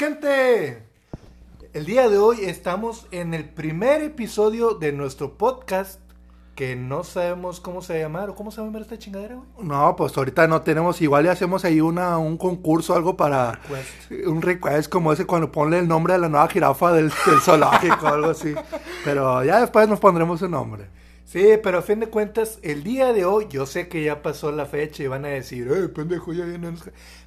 [0.00, 0.82] gente?
[1.74, 6.00] El día de hoy estamos en el primer episodio de nuestro podcast
[6.54, 8.98] que no sabemos cómo se va a llamar o cómo se va a llamar esta
[8.98, 9.46] chingadera, güey.
[9.68, 14.26] No, pues ahorita no tenemos, igual le hacemos ahí una, un concurso, algo para Request.
[14.26, 18.06] un request como ese cuando ponle el nombre de la nueva jirafa del, del zoológico,
[18.06, 18.54] algo así.
[19.04, 20.86] Pero ya después nos pondremos el nombre.
[21.26, 24.50] Sí, pero a fin de cuentas, el día de hoy, yo sé que ya pasó
[24.50, 26.72] la fecha y van a decir, eh, pendejo, ya viene.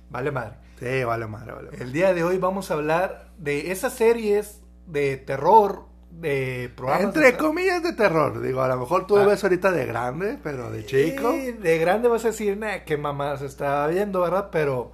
[0.10, 0.56] Vale madre.
[0.84, 1.70] Sí, vale madre, vale.
[1.80, 7.06] El día de hoy vamos a hablar de esas series de terror, de programas.
[7.06, 9.24] Entre de- comillas de terror, digo, a lo mejor tú Ah.
[9.24, 11.32] lo ves ahorita de grande, pero de chico.
[11.32, 14.50] Sí, de grande vas a decir, nah, qué mamá se estaba viendo, ¿verdad?
[14.52, 14.92] Pero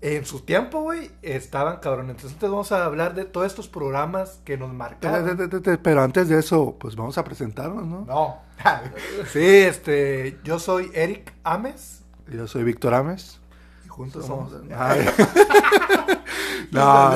[0.00, 2.16] en su tiempo, güey, estaban cabrones.
[2.16, 5.36] Entonces vamos a hablar de todos estos programas que nos marcaron.
[5.82, 8.04] Pero antes de eso, pues vamos a presentarnos, ¿no?
[8.06, 8.38] No.
[9.32, 13.40] sí, este, yo soy Eric Ames Yo soy Víctor Ames.
[13.98, 14.68] Juntos Somos- somos...
[16.70, 17.12] No,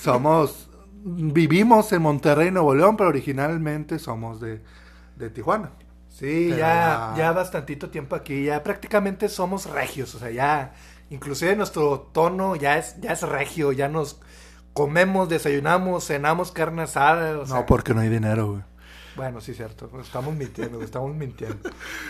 [0.00, 0.68] somos.
[1.04, 4.60] Vivimos en Monterrey, Nuevo León, pero originalmente somos de,
[5.16, 5.70] de Tijuana.
[6.08, 10.72] Sí, Pero ya, ya- bastantito tiempo aquí, ya prácticamente somos regios, o sea, ya,
[11.10, 14.18] inclusive nuestro tono ya es, ya es regio, ya nos
[14.72, 18.62] comemos, desayunamos, cenamos carne asada, o sea, no, porque no hay dinero, güey.
[19.14, 21.68] bueno, sí, cierto, estamos mintiendo, estamos mintiendo.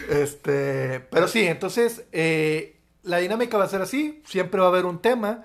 [0.09, 2.76] Este, pero sí, entonces, eh,
[3.07, 5.45] la dinámica va a ser así, siempre va a haber un tema,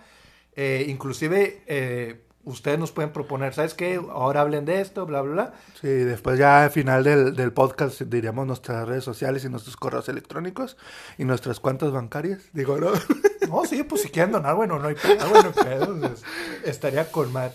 [0.56, 4.02] eh, inclusive, eh, ustedes nos pueden proponer, ¿sabes qué?
[4.12, 5.54] Ahora hablen de esto, bla, bla, bla.
[5.80, 10.10] Sí, después ya al final del, del podcast diríamos nuestras redes sociales y nuestros correos
[10.10, 10.76] electrónicos
[11.18, 12.42] y nuestras cuentas bancarias.
[12.54, 12.92] Digo, ¿no?
[13.50, 16.24] No, sí, pues si quieren donar, bueno, no hay pedo, bueno, pedo, es-
[16.64, 17.52] estaría con mal.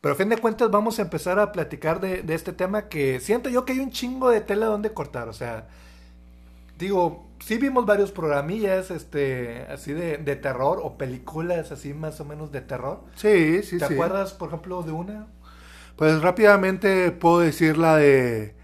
[0.00, 3.20] Pero a fin de cuentas vamos a empezar a platicar de, de este tema que
[3.20, 5.66] siento yo que hay un chingo de tela donde cortar, o sea,
[6.78, 12.24] digo, sí vimos varios programillas, este, así de, de terror o películas así más o
[12.24, 13.04] menos de terror.
[13.14, 13.94] Sí, sí, ¿Te sí.
[13.94, 15.26] acuerdas, por ejemplo, de una?
[15.96, 18.54] Pues rápidamente puedo decir la de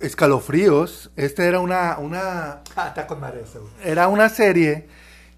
[0.00, 1.10] Escalofríos.
[1.16, 3.44] Esta era una, una, Ah, está con madre
[3.82, 4.88] era una serie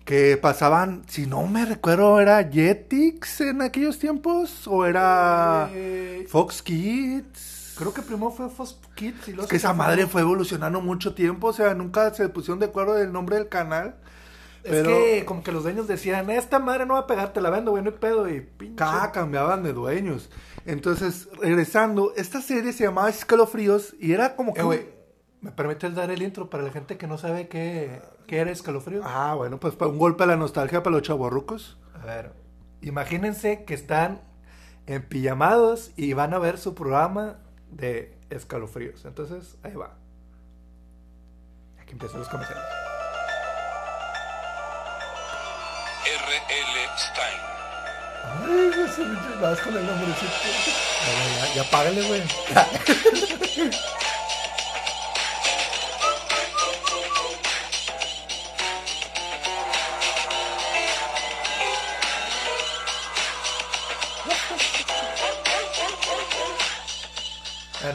[0.04, 6.62] que pasaban, si no me recuerdo, era Jetix en aquellos tiempos o era Eh, Fox
[6.62, 7.55] Kids.
[7.76, 11.14] Creo que primero fue Fox Kids y luego Es que esa madre fue evolucionando mucho
[11.14, 13.96] tiempo, o sea, nunca se pusieron de acuerdo del nombre del canal.
[14.64, 17.40] Es Pero que como que los dueños decían, esta madre no va a pegar, te
[17.40, 18.76] la vendo, güey, no hay pedo, y pinche...
[18.76, 20.28] cada cambiaban de dueños.
[20.64, 24.62] Entonces, regresando, esta serie se llamaba Escalofríos y era como que...
[24.62, 24.88] Eh, güey,
[25.40, 29.02] ¿me permites dar el intro para la gente que no sabe qué, qué era escalofrío?
[29.04, 31.78] Ah, bueno, pues un golpe a la nostalgia para los chavorrucos.
[31.94, 32.32] A ver,
[32.80, 34.20] imagínense que están
[34.86, 37.38] en pijamados y van a ver su programa
[37.70, 39.04] de escalofríos.
[39.04, 39.94] Entonces, ahí va.
[41.80, 42.64] Aquí empiezan los comerciales.
[46.06, 46.88] R.L.
[46.96, 47.40] Stein.
[48.24, 50.32] Ay, güey, se me vas con el nombrecito.
[51.06, 52.22] Ya, ya, ya págale, güey.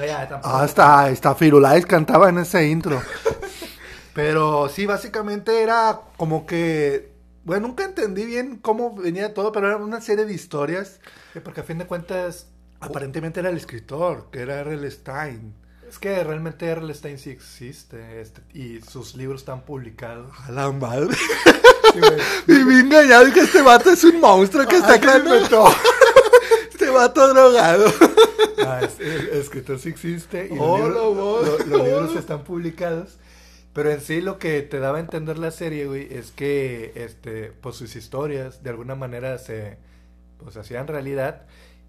[0.05, 0.55] ya, tampoco.
[0.55, 3.01] Ah, hasta, hasta Firulais cantaba en ese intro.
[4.13, 7.11] Pero sí, básicamente era como que...
[7.43, 10.99] Bueno, nunca entendí bien cómo venía todo, pero era una serie de historias.
[11.33, 12.45] Sí, porque a fin de cuentas,
[12.81, 14.89] Aparentemente era el escritor, que era R.L.
[14.89, 15.53] Stein.
[15.87, 16.91] es que realmente R.L.
[16.95, 20.31] Stein sí existe este, y sus libros están publicados.
[20.47, 21.15] A la madre.
[21.15, 21.99] Sí.
[22.47, 25.65] Y me engañado que este vato es un monstruo que está inventó.
[26.81, 27.85] Este vato drogado.
[28.63, 31.45] Ah, es- el, escritor sí existe y los, Hola, libros, amor.
[31.47, 33.17] lo- los libros están publicados.
[33.73, 37.53] Pero en sí lo que te daba a entender la serie, güey, es que este,
[37.61, 39.77] pues sus historias de alguna manera se
[40.43, 41.47] pues hacían realidad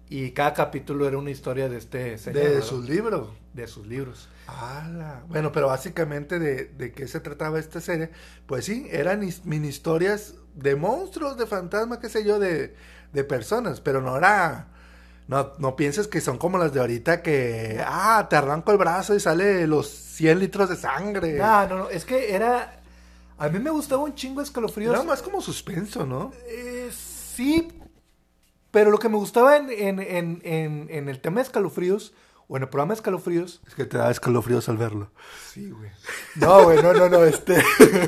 [0.09, 3.29] y cada capítulo era una historia de este señor, De sus libros.
[3.53, 4.27] de sus libros.
[4.47, 5.23] Ala.
[5.27, 8.09] Bueno, pero básicamente de, de qué se trataba esta serie,
[8.47, 12.75] pues sí, eran his- mini historias de monstruos, de fantasmas, qué sé yo, de,
[13.11, 14.69] de personas, pero no era,
[15.27, 19.15] no, no pienses que son como las de ahorita que, ah, te arranco el brazo
[19.15, 21.33] y sale los 100 litros de sangre.
[21.33, 22.83] No, no, no, es que era
[23.37, 24.93] a mí me gustaba un chingo escalofríos.
[24.93, 26.31] Era más como suspenso, ¿no?
[26.47, 27.67] Eh, sí,
[28.71, 32.13] pero lo que me gustaba en, en, en, en, el tema de escalofríos,
[32.47, 35.11] o en el programa de escalofríos, Es que te da escalofríos al verlo.
[35.51, 35.91] sí, güey.
[36.35, 37.61] No, güey, no, no, no, este.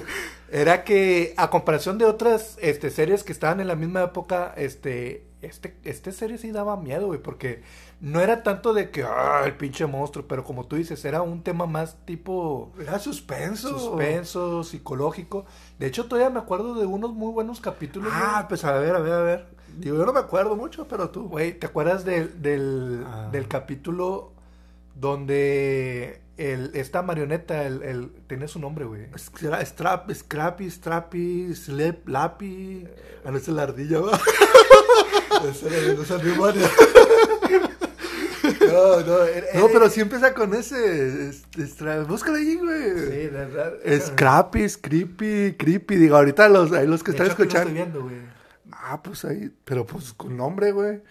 [0.51, 5.27] era que, a comparación de otras este, series que estaban en la misma época, este,
[5.45, 7.63] este, este serie sí daba miedo, güey, porque
[8.01, 11.41] no era tanto de que, ah, el pinche monstruo, pero como tú dices, era un
[11.43, 13.77] tema más tipo Era suspenso.
[13.79, 15.45] suspenso, psicológico.
[15.79, 18.11] De hecho, todavía me acuerdo de unos muy buenos capítulos.
[18.13, 18.47] Ah, güey.
[18.49, 19.47] pues a ver, a ver, a ver.
[19.79, 21.27] Yo no me acuerdo mucho, pero tú.
[21.27, 23.29] Güey, ¿te acuerdas del, del, Ah.
[23.31, 24.31] del capítulo
[24.95, 29.09] donde el, esta marioneta, el, el, tiene su nombre, güey?
[29.11, 32.87] Scra- Strap, Scrappy, Strappy, Slep, Lappy.
[33.25, 33.99] Ah, no, es la ardilla.
[38.61, 41.29] No, no, era- No, pero sí empieza con ese.
[41.29, 42.89] este, Stra- Búscalo ahí, güey.
[42.99, 43.73] Sí, de verdad.
[44.01, 45.95] Scrappy, Creepy, Creepy.
[45.95, 47.69] Digo, ahorita los, los que De están hecho, escuchando.
[47.69, 48.15] estoy viendo, güey.
[48.71, 51.01] Ah, pues ahí, pero pues con nombre, güey.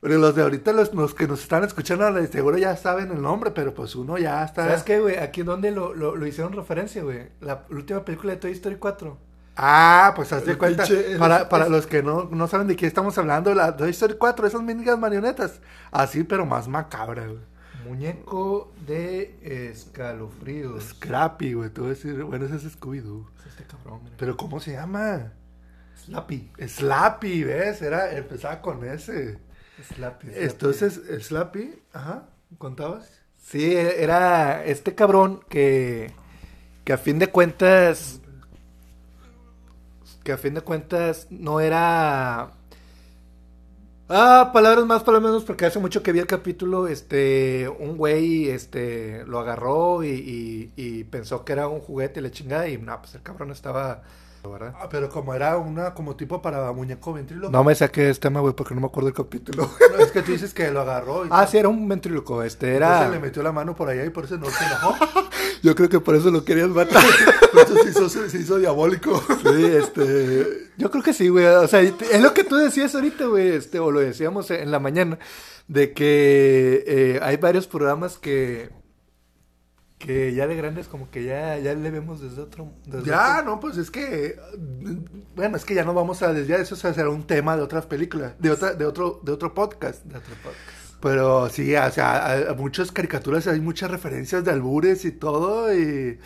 [0.00, 3.50] Pero los de ahorita, los, los que nos están escuchando, seguro ya saben el nombre,
[3.50, 4.64] pero pues uno ya está.
[4.66, 5.16] ¿Sabes qué, güey?
[5.16, 7.28] Aquí donde lo, lo, lo hicieron referencia, güey.
[7.40, 9.18] La última película de Toy Story 4.
[9.56, 10.84] Ah, pues haz de cuenta.
[10.84, 13.76] pinche- el- para para es- los que no, no saben de qué estamos hablando, la
[13.76, 15.60] Toy Story 4, esas mínicas marionetas.
[15.92, 17.38] Así, pero más macabra, güey.
[17.86, 20.82] Muñeco de escalofríos.
[20.84, 21.70] Scrappy, güey.
[21.70, 23.26] Te voy a decir, bueno, ese es Scooby-Doo.
[23.40, 24.16] Es este cabrón, mira.
[24.18, 25.32] Pero ¿cómo se llama?
[26.04, 26.50] Slappy.
[26.66, 27.82] Slappy, ¿ves?
[27.82, 29.38] Era, empezaba con ese.
[29.94, 30.26] Slappy.
[30.28, 30.44] Slappy.
[30.44, 32.24] Entonces, Slappy, ajá,
[32.58, 33.10] ¿contabas?
[33.42, 36.10] Sí, era este cabrón que,
[36.84, 38.20] que a fin de cuentas,
[40.24, 42.50] que a fin de cuentas no era...
[44.08, 48.50] Ah, palabras más, palabras menos, porque hace mucho que vi el capítulo, este, un güey,
[48.50, 53.14] este, lo agarró y, pensó que era un juguete y le chingada y no, pues
[53.14, 54.02] el cabrón estaba,
[54.50, 54.74] ¿verdad?
[54.80, 57.50] Ah, pero como era una, como tipo para muñeco ventríloco.
[57.50, 59.70] No me saqué este tema, güey, porque no me acuerdo del capítulo.
[59.94, 62.74] No, es que tú dices que lo agarró y ah, sí, era un ventríloco, este,
[62.74, 62.88] era...
[62.88, 64.96] Entonces le metió la mano por allá y por eso no se enojó.
[65.62, 67.02] Yo creo que por eso lo querías matar.
[67.52, 69.18] Entonces se hizo, se hizo diabólico.
[69.42, 70.68] Sí, este.
[70.76, 71.46] Yo creo que sí, güey.
[71.46, 73.48] O sea, es lo que tú decías ahorita, güey.
[73.48, 75.18] Este, o lo decíamos en la mañana.
[75.66, 78.70] De que eh, hay varios programas que.
[80.04, 82.70] Que ya de grandes, como que ya, ya le vemos desde otro.
[82.86, 84.36] desde Ya, otro- no, pues es que.
[85.34, 86.60] Bueno, es que ya no vamos a desviar.
[86.60, 88.34] Eso será un tema de otras películas.
[88.38, 90.04] De, otra, de, otro, de otro podcast.
[90.04, 90.60] de otro podcast.
[91.00, 95.74] Pero sí, o sea, a, a muchas caricaturas hay muchas referencias de albures y todo.
[95.74, 96.18] Y.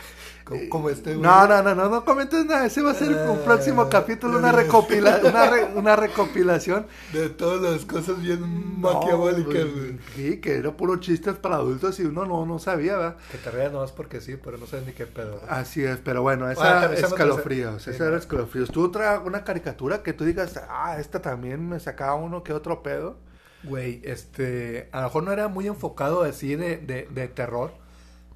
[0.48, 1.20] Como, como este, güey.
[1.22, 2.66] No, no, no, no, no comentes nada.
[2.66, 6.86] Ese va a ser un próximo Ah, capítulo, una, recopila, una, re- una recopilación.
[7.12, 9.98] De todas las cosas bien No, maquiavélicas, güey.
[10.14, 13.16] Sí, que era puro chistes para adultos y uno no, no sabía, ¿verdad?
[13.30, 15.40] Que te rías nomás porque sí, pero no sabes ni qué pedo.
[15.48, 18.70] Así es, pero bueno, Ah, esa me escalofríos, esa era escalofríos.
[18.70, 22.82] ¿Tú otra, una caricatura que tú digas, ah, esta también me sacaba uno que otro
[22.82, 23.16] pedo?
[23.62, 27.72] Güey, este, a lo mejor no era muy enfocado así de, de, de terror,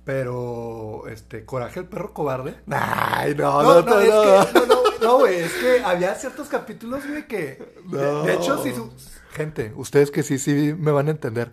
[0.04, 2.56] pero, este, Coraje el perro cobarde.
[2.70, 4.22] Ay, no, No, no, no, no, es no.
[4.52, 8.22] que, no, no, no, güey, es que había ciertos capítulos, güey, que, No.
[8.25, 8.93] de hecho, si su-
[9.32, 11.52] gente, ustedes que sí, sí me van a entender,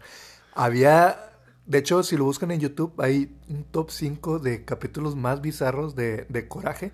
[0.53, 1.31] había,
[1.65, 5.95] de hecho, si lo buscan en YouTube, hay un top 5 de capítulos más bizarros
[5.95, 6.91] de, de Coraje.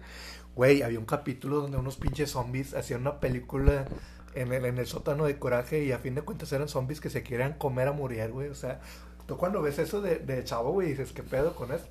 [0.56, 3.86] Güey, había un capítulo donde unos pinches zombies hacían una película
[4.36, 7.10] en el, en el sótano de Coraje y a fin de cuentas eran zombies que
[7.10, 8.80] se querían comer a morir, güey, o sea,
[9.28, 11.86] tú cuando ves eso de, de chavo, güey, dices, ¿qué pedo con eso?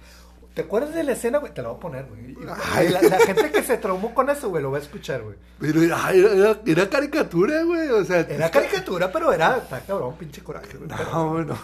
[0.55, 1.53] ¿Te acuerdas de la escena, güey?
[1.53, 2.37] Te la voy a poner, güey.
[2.77, 2.89] Ay.
[2.89, 5.35] La, la gente que se traumó con eso, güey, lo va a escuchar, güey.
[5.59, 8.21] Pero era, era- era caricatura, güey, o sea.
[8.21, 10.89] Era caricatura, pero era, está cabrón, pinche coraje, güey.
[10.89, 11.59] No, bueno,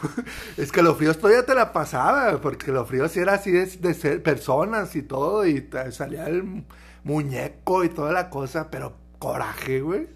[0.57, 3.95] es que los fríos todavía te la pasaba, porque los fríos era así de, de
[3.95, 6.65] ser personas y todo, y salía el
[7.05, 10.09] muñeco y toda la cosa, pero coraje, güey.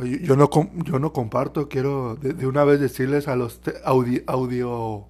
[0.00, 0.48] Yo no,
[0.84, 5.08] yo no comparto, quiero de, de una vez decirles a los audio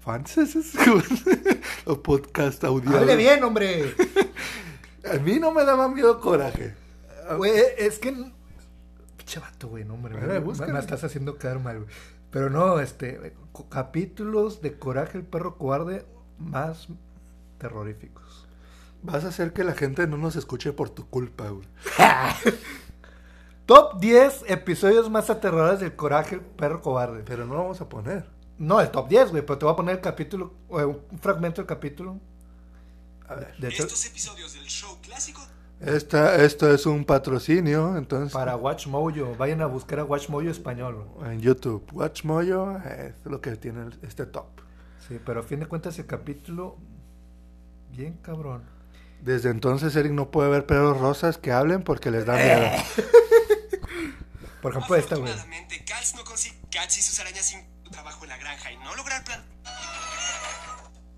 [0.00, 0.36] fans,
[1.86, 2.96] los podcast audio.
[2.96, 3.94] Hable bien, hombre.
[5.10, 6.74] A mí no me daba miedo coraje.
[7.36, 8.12] Güey, es que.
[9.16, 10.14] Pinche vato, güey, no, hombre.
[10.14, 11.90] Ver, me, estás haciendo quedar mal, güey.
[12.30, 13.34] Pero no, este.
[13.68, 16.04] Capítulos de Coraje el perro cobarde
[16.38, 16.88] más
[17.58, 18.46] terroríficos.
[19.02, 21.66] Vas a hacer que la gente no nos escuche por tu culpa, güey.
[23.70, 27.22] Top 10 episodios más aterradores del Coraje perro cobarde.
[27.24, 28.28] Pero no lo vamos a poner.
[28.58, 31.60] No, el top 10, güey, pero te voy a poner el capítulo, o un fragmento
[31.60, 32.18] del capítulo.
[33.28, 33.56] A ver.
[33.58, 35.40] De hecho, Estos episodios del show clásico
[35.78, 40.50] Esta, esto es un patrocinio, entonces para Watch Mojo, vayan a buscar a Watch Mojo
[40.50, 41.06] español.
[41.24, 44.46] en YouTube, Watch Mojo es lo que tiene este top.
[45.06, 46.76] Sí, pero a fin de cuentas el capítulo,
[47.92, 48.64] bien cabrón.
[49.22, 52.66] Desde entonces Eric no puede ver perros rosas que hablen porque les da miedo.
[54.60, 55.30] Por ejemplo, esta, güey.
[55.30, 58.94] Afortunadamente, Katz no consigue Katz y sus arañas sin trabajo en la granja y no
[58.94, 59.44] lograr plan.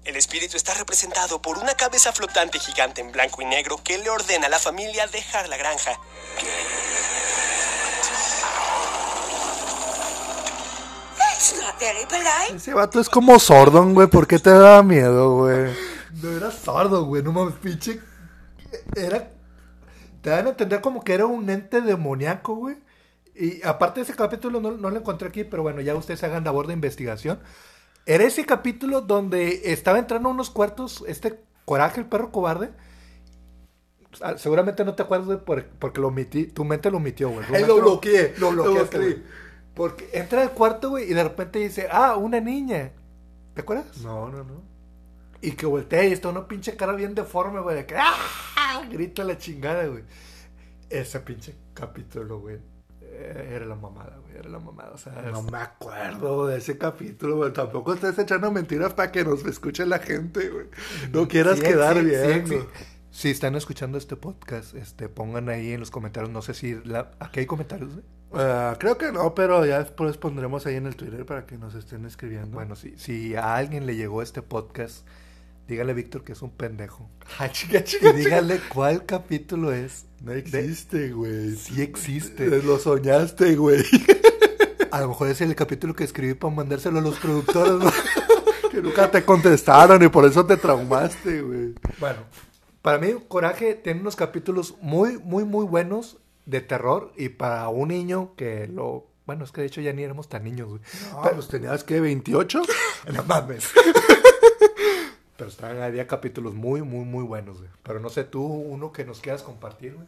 [0.05, 4.11] El espíritu está representado por una cabeza flotante gigante en blanco y negro que le
[4.11, 5.93] ordena a la familia dejar la granja.
[11.19, 12.57] That's not very polite.
[12.57, 14.09] Ese vato es como Sordon, güey.
[14.09, 15.73] ¿Por qué te da miedo, güey?
[16.21, 18.01] No era sordo, güey, no mames, pinche.
[18.97, 19.31] Era.
[20.21, 22.77] te dan a entender como que era un ente demoníaco, güey.
[23.35, 26.45] Y aparte de ese capítulo, no, no lo encontré aquí, pero bueno, ya ustedes hagan
[26.45, 27.41] labor de investigación.
[28.05, 32.71] Era ese capítulo donde estaba entrando a unos cuartos este Coraje, el perro cobarde.
[34.21, 37.47] Ah, Seguramente no te acuerdas por- porque lo omití, tu mente lo omitió, güey.
[37.55, 38.35] Ahí lo bloqueé.
[38.39, 39.15] Lo bloqueaste, bloqueé.
[39.15, 39.27] güey.
[39.75, 42.93] Porque entra al cuarto, güey, y de repente dice, ah, una niña.
[43.55, 43.99] ¿Te acuerdas?
[43.99, 44.63] No, no, no.
[45.41, 48.83] Y que voltea y está una pinche cara bien deforme, güey, de que ¡ah!
[48.91, 50.03] grita la chingada, güey.
[50.91, 52.59] Ese pinche capítulo, güey.
[53.13, 54.37] Eh, Era la mamada, güey.
[54.37, 54.93] Era la mamada.
[54.93, 57.53] O sea, No es- me acuerdo de ese capítulo, güey.
[57.53, 60.67] Tampoco estés echando mentiras para que nos escuche la gente, güey.
[61.13, 62.47] No quieras sí, quedar sí, bien.
[62.49, 62.59] sí.
[63.11, 67.11] Si están escuchando este podcast, este, pongan ahí en los comentarios, no sé si la,
[67.21, 67.91] aquí hay comentarios.
[68.33, 71.75] Ah, creo que no, pero ya después pondremos ahí en el Twitter para que nos
[71.75, 72.55] estén escribiendo.
[72.55, 75.07] Bueno, si, si a alguien le llegó este podcast,
[75.69, 77.09] dígale a Víctor que es un pendejo.
[77.39, 80.07] Ah, chica, Y chica, dígale cuál capítulo es.
[80.23, 81.57] No existe, güey.
[81.57, 82.47] Sí existe.
[82.63, 83.83] Lo soñaste, güey.
[84.93, 87.91] A lo mejor es el capítulo que escribí para mandárselo a los productores, ¿no?
[88.71, 91.75] que nunca te contestaron y por eso te traumaste, güey.
[91.99, 92.19] Bueno,
[92.83, 97.89] para mí Coraje tiene unos capítulos muy, muy, muy buenos de terror y para un
[97.89, 99.07] niño que lo...
[99.25, 100.81] Bueno, es que de hecho ya ni éramos tan niños, güey.
[101.13, 102.63] No, pues tenías que 28.
[103.15, 103.71] No mames.
[105.43, 107.69] Pero estaban, había capítulos muy, muy, muy buenos, güey.
[107.83, 110.07] Pero no sé, tú, uno que nos quieras compartir, güey.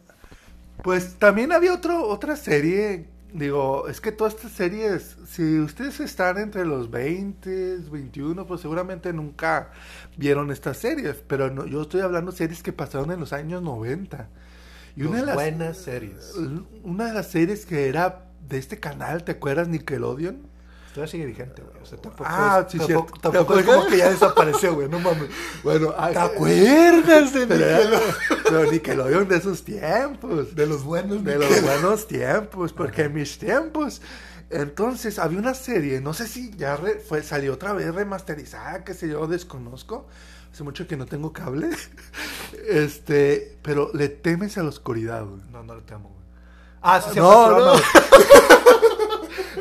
[0.85, 3.07] Pues también había otro, otra serie.
[3.33, 9.13] Digo, es que todas estas series, si ustedes están entre los 20, 21, pues seguramente
[9.13, 9.73] nunca
[10.17, 11.17] vieron estas series.
[11.27, 14.29] Pero no, yo estoy hablando de series que pasaron en los años 90.
[14.95, 16.33] Y una de las, buenas series.
[16.85, 19.67] una de las series que era de este canal, ¿te acuerdas?
[19.67, 20.54] Nickelodeon.
[20.95, 21.83] Todavía sigue vigente, güey.
[21.83, 23.21] O sea, tampoco, Ah, es, sí, tampoco, cierto.
[23.21, 24.89] tampoco ¿Te es como que ya desapareció, güey.
[24.89, 25.29] No mames.
[25.65, 28.03] Bueno, ah, ¿Te acuerdas de Nickelodeon?
[28.45, 30.55] pero Nickelodeon de esos tiempos.
[30.55, 34.01] De los buenos De los buenos tiempos, porque en mis tiempos.
[34.51, 38.95] Entonces, había una serie, no sé si ya re- fue, salió otra vez remasterizada, que
[38.95, 40.07] sé yo, desconozco.
[40.53, 41.71] Hace mucho que no tengo cable.
[42.69, 45.41] Este, pero le temes a la oscuridad, güey.
[45.51, 46.25] No, no lo temo, güey.
[46.83, 47.73] Ah, sí, No, no.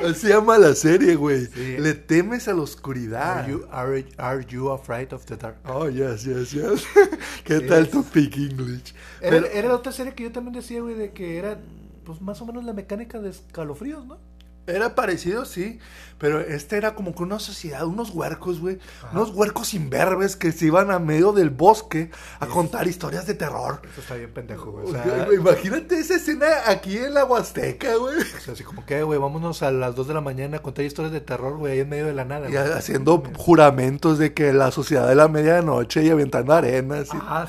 [0.11, 1.45] Así llama la serie, güey.
[1.47, 1.77] Sí.
[1.77, 3.39] Le temes a la oscuridad.
[3.39, 5.57] Are you, are, are you afraid of the dark?
[5.67, 6.83] Oh, yes, yes, yes.
[7.43, 7.67] ¿Qué Sí.
[7.67, 8.93] tal tu speak English?
[9.21, 11.59] Era, Pero- era la otra serie que yo también decía, güey, de que era,
[12.05, 14.17] pues, más o menos la mecánica de escalofríos, ¿no?
[14.65, 15.79] Era parecido, sí,
[16.17, 18.79] pero este era como que una sociedad, unos huercos, güey,
[19.11, 23.81] unos huercos imberbes que se iban a medio del bosque a contar historias de terror.
[23.91, 24.85] Eso está bien pendejo, güey.
[24.87, 28.19] O sea, imagínate esa escena aquí en la Huasteca, güey.
[28.19, 30.85] o sea, así como que, güey, vámonos a las 2 de la mañana a contar
[30.85, 32.49] historias de terror, güey, ahí en medio de la nada.
[32.49, 37.09] Y haciendo juramentos de que la sociedad de la medianoche y aventando arenas.
[37.13, 37.47] y- Ah,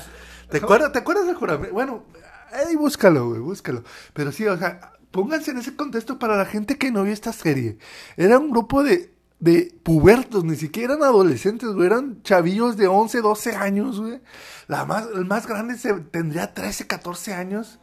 [0.49, 1.73] ¿Te acuerdas, ¿Te acuerdas del juramento?
[1.73, 2.03] Bueno,
[2.51, 3.83] ahí búscalo, güey, búscalo.
[4.13, 7.31] Pero sí, o sea, pónganse en ese contexto para la gente que no vio esta
[7.31, 7.77] serie.
[8.17, 13.21] Era un grupo de, de pubertos, ni siquiera eran adolescentes, güey, eran chavillos de 11,
[13.21, 14.19] 12 años, güey.
[14.67, 17.79] La más, el más grande se, tendría 13, 14 años.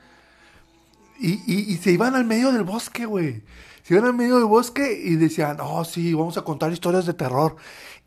[1.18, 3.42] Y, y, y se iban al medio del bosque, güey.
[3.82, 7.14] Se iban al medio del bosque y decían, oh, sí, vamos a contar historias de
[7.14, 7.56] terror.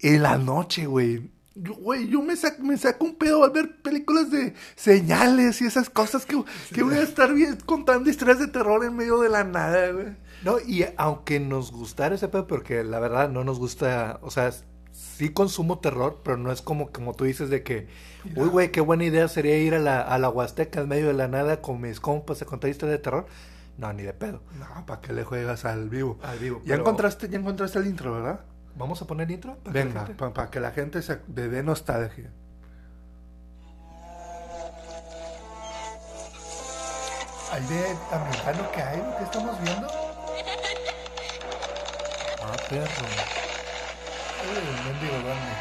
[0.01, 1.31] En la noche, güey.
[1.57, 5.65] Yo, Güey, yo me, sac- me saco un pedo al ver películas de señales y
[5.65, 6.43] esas cosas que,
[6.73, 10.07] que voy a estar bien contando historias de terror en medio de la nada, güey.
[10.43, 14.51] No, y aunque nos gustara ese pedo, porque la verdad no nos gusta, o sea,
[14.91, 17.87] sí consumo terror, pero no es como, como tú dices de que,
[18.35, 21.13] uy, güey, qué buena idea sería ir a la, a la Huasteca en medio de
[21.13, 23.25] la nada con mis compas a contar historias de terror.
[23.77, 24.41] No, ni de pedo.
[24.59, 26.17] No, ¿para qué le juegas al vivo?
[26.21, 28.41] Al vivo, Ya pero- encontraste, ya encontraste el intro, ¿verdad?
[28.75, 29.55] ¿Vamos a poner intro?
[29.57, 32.29] para que Venga, gente- para que la gente se le dé nostalgia.
[37.51, 39.01] ¿Hay de americano que hay?
[39.17, 39.87] ¿Qué estamos viendo?
[42.41, 43.05] Ah, perro.
[44.51, 45.55] Uy, mendigo grande.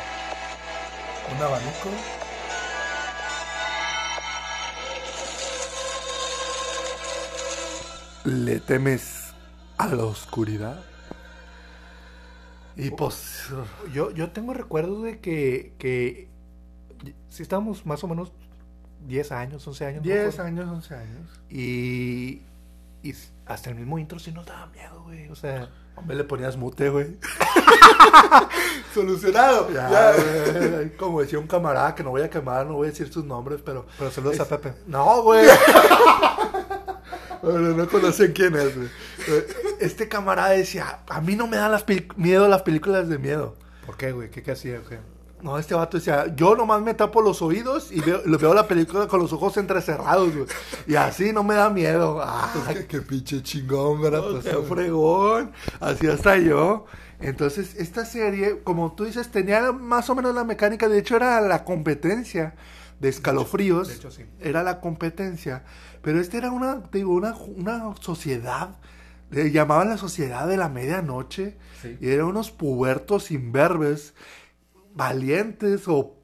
[1.36, 1.90] Un abanico.
[8.24, 9.32] ¿Le temes
[9.76, 10.76] a la oscuridad?
[12.76, 13.48] Y pues...
[13.92, 16.28] Yo, yo tengo recuerdos de que, que
[17.28, 18.32] si estábamos más o menos
[19.06, 20.02] 10 años, 11 años.
[20.02, 20.44] no me 10 acuerdo.
[20.48, 21.40] años, 11 años.
[21.50, 22.42] Y,
[23.02, 23.14] y
[23.46, 25.28] hasta el mismo intro sí nos daba miedo, güey.
[25.28, 27.16] O sea, Hombre, le ponías mute, güey.
[28.94, 29.70] solucionado.
[29.70, 30.12] Ya.
[30.98, 33.60] Como decía un camarada que no voy a quemar, no voy a decir sus nombres,
[33.64, 33.86] pero...
[33.98, 34.74] Pero saludos Es- a Pepe.
[34.86, 35.46] No, güey.
[37.42, 38.88] Bueno, no conocen quién es, güey.
[39.80, 41.84] Este camarada decía, a mí no me dan las
[42.16, 43.56] miedo las películas de miedo.
[43.86, 44.30] ¿Por qué, güey?
[44.30, 44.80] ¿Qué, qué hacía?
[44.80, 44.98] güey?
[45.42, 49.06] No, este vato decía, yo nomás me tapo los oídos y veo, veo la película
[49.06, 50.46] con los ojos entrecerrados, güey.
[50.86, 52.18] Y así no me da miedo.
[52.22, 54.22] Ah, qué, qué pinche chingón, ¿verdad?
[54.22, 55.52] no, Pues, fregón.
[55.80, 56.86] Así hasta yo.
[57.20, 60.88] Entonces, esta serie, como tú dices, tenía más o menos la mecánica.
[60.88, 62.54] De hecho, era la competencia
[63.00, 63.88] de escalofríos.
[63.88, 64.24] de hecho, sí.
[64.40, 65.64] Era la competencia.
[66.00, 68.76] Pero este era una, digo, una, una sociedad.
[69.30, 71.56] Le llamaban la sociedad de la medianoche.
[71.80, 71.98] Sí.
[72.00, 74.14] Y eran unos pubertos imberbes,
[74.94, 76.14] valientes o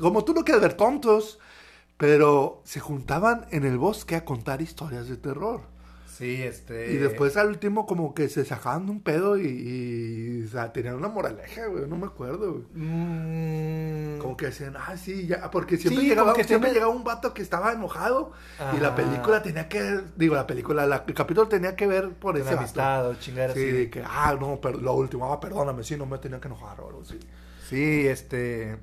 [0.00, 1.38] como tú no quieres ver tontos,
[1.96, 5.71] pero se juntaban en el bosque a contar historias de terror.
[6.16, 6.92] Sí, este.
[6.92, 10.70] Y después al último como que se sacaban de un pedo y, y, o sea,
[10.70, 12.64] tenían una moraleja, güey, no me acuerdo, güey.
[12.74, 16.80] Mm, Como que decían, ah, sí, ya, porque siempre Sí, llegaba, como que siempre siempre-
[16.80, 18.32] llegaba un vato que estaba enojado
[18.76, 22.36] y la película tenía que, digo, la película, la- el capítulo tenía que ver por
[22.36, 23.14] ese vato.
[23.18, 23.72] chingar Sí, así.
[23.72, 26.78] de que, ah, no, pero lo último, ah, perdóname, sí, no me tenía que enojar
[26.82, 27.18] o algo así.
[27.68, 28.76] Sí, este.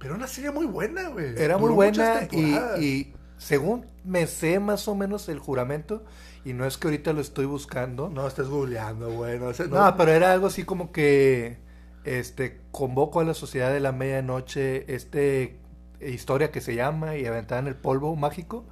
[0.00, 1.34] Pero una serie muy buena, güey.
[1.40, 6.02] Era muy Duró buena y, y según me sé más o menos el juramento,
[6.44, 8.08] y no es que ahorita lo estoy buscando.
[8.08, 9.38] No estés googleando, güey.
[9.38, 11.58] No, No, pero era algo así como que
[12.04, 15.58] este convoco a la sociedad de la medianoche, este
[16.00, 18.64] historia que se llama y aventaban el polvo mágico.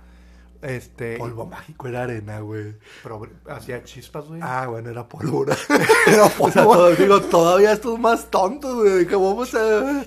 [0.63, 2.77] Este Polvo mágico era arena, güey.
[3.03, 4.41] pero hacía chispas, güey.
[4.45, 5.57] Ah, bueno, era pólvora.
[6.07, 9.05] era o sea, todo- digo, todavía estos más tontos, güey.
[9.05, 10.05] Que vamos a...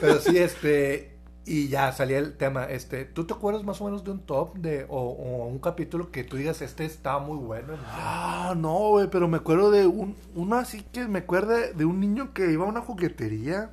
[0.00, 1.11] Pero sí, este.
[1.44, 2.64] Y ya salía el tema.
[2.64, 6.12] Este, ¿tú te acuerdas más o menos de un top de o, o un capítulo
[6.12, 7.74] que tú digas este estaba muy bueno?
[7.86, 11.98] Ah, no, güey, pero me acuerdo de un, uno así que me acuerdo de un
[11.98, 13.72] niño que iba a una juguetería.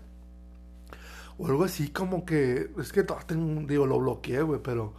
[1.38, 4.94] O algo así como que, es que tengo, digo, lo bloqueé, güey, pero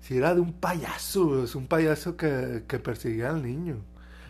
[0.00, 3.76] si era de un payaso, güey, es un payaso que, que perseguía al niño.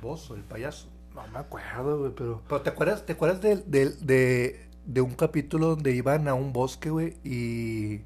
[0.02, 0.88] Vos o el payaso.
[1.14, 2.42] No me acuerdo, güey, pero...
[2.48, 6.52] Pero ¿te acuerdas, te acuerdas de, de, de, de un capítulo donde iban a un
[6.52, 7.14] bosque, güey?
[7.24, 8.02] Y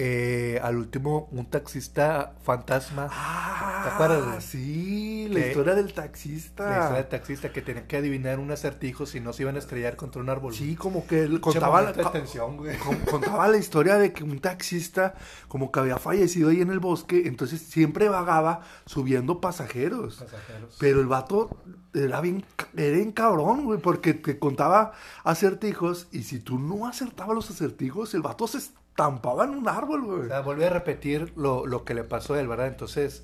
[0.00, 3.08] eh, al último un taxista fantasma.
[3.10, 4.44] Ah, ¿Te acuerdas?
[4.44, 6.70] Sí, la Que- historia del La taxista.
[6.70, 9.96] historia del taxista que tenía que adivinar un acertijo si no se iban a estrellar
[9.96, 10.54] contra un árbol.
[10.54, 12.76] Sí, como que él contaba la, tensión, güey.
[12.78, 15.14] con- contaba la historia de que un taxista
[15.48, 20.18] como que había fallecido ahí en el bosque, entonces siempre vagaba subiendo pasajeros.
[20.18, 20.76] Pasajeros.
[20.78, 21.50] Pero el vato
[21.92, 22.44] era bien,
[22.76, 24.92] era bien cabrón, güey, porque te contaba
[25.24, 28.60] acertijos y si tú no acertabas los acertijos, el vato se
[28.98, 30.20] estampaba en un árbol, güey.
[30.22, 32.66] O sea, volví a repetir lo, lo que le pasó a él, ¿verdad?
[32.66, 33.22] Entonces,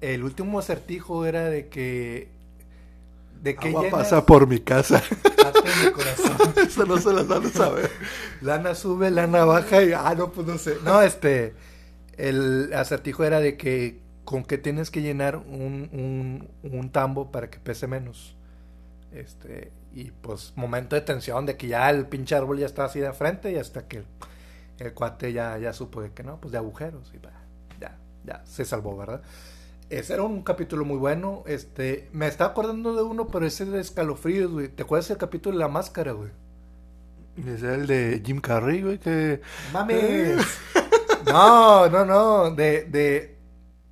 [0.00, 2.28] el último acertijo era de que...
[3.40, 5.00] De que Agua llenas pasa por mi casa.
[5.84, 6.54] mi corazón.
[6.66, 7.90] Eso no se las van a saber.
[8.40, 9.92] Lana sube, lana baja y...
[9.92, 10.78] Ah, no, pues no sé.
[10.84, 11.54] No, este...
[12.16, 17.50] El acertijo era de que con qué tienes que llenar un, un, un tambo para
[17.50, 18.34] que pese menos.
[19.12, 19.70] Este...
[19.92, 23.12] Y pues momento de tensión de que ya el pinche árbol ya está así de
[23.12, 24.02] frente y hasta que
[24.78, 27.18] el, el cuate ya, ya supo de que no, pues de agujeros y
[27.80, 29.22] ya, ya se salvó, ¿verdad?
[29.90, 31.42] Ese era un capítulo muy bueno.
[31.46, 34.68] Este, me estaba acordando de uno, pero ese es de escalofríos, güey.
[34.68, 36.30] ¿Te acuerdas del capítulo de la máscara, güey?
[37.36, 39.40] Ese es el de Jim Carrey, güey, que...
[39.72, 40.44] Mames.
[41.26, 42.50] No, no, no.
[42.50, 43.38] De, de,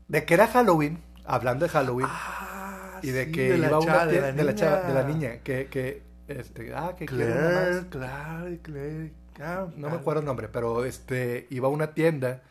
[0.06, 1.02] de que era Halloween.
[1.24, 2.06] Hablando de Halloween.
[2.10, 5.38] Ah, y de sí, que iba a una chava, de la chava, de la niña.
[5.42, 7.86] Que, que, este, ah, que Claire.
[7.88, 9.12] Claire, Claire.
[9.40, 10.00] Ah, No me ah.
[10.00, 12.42] acuerdo el nombre, pero este, iba a una tienda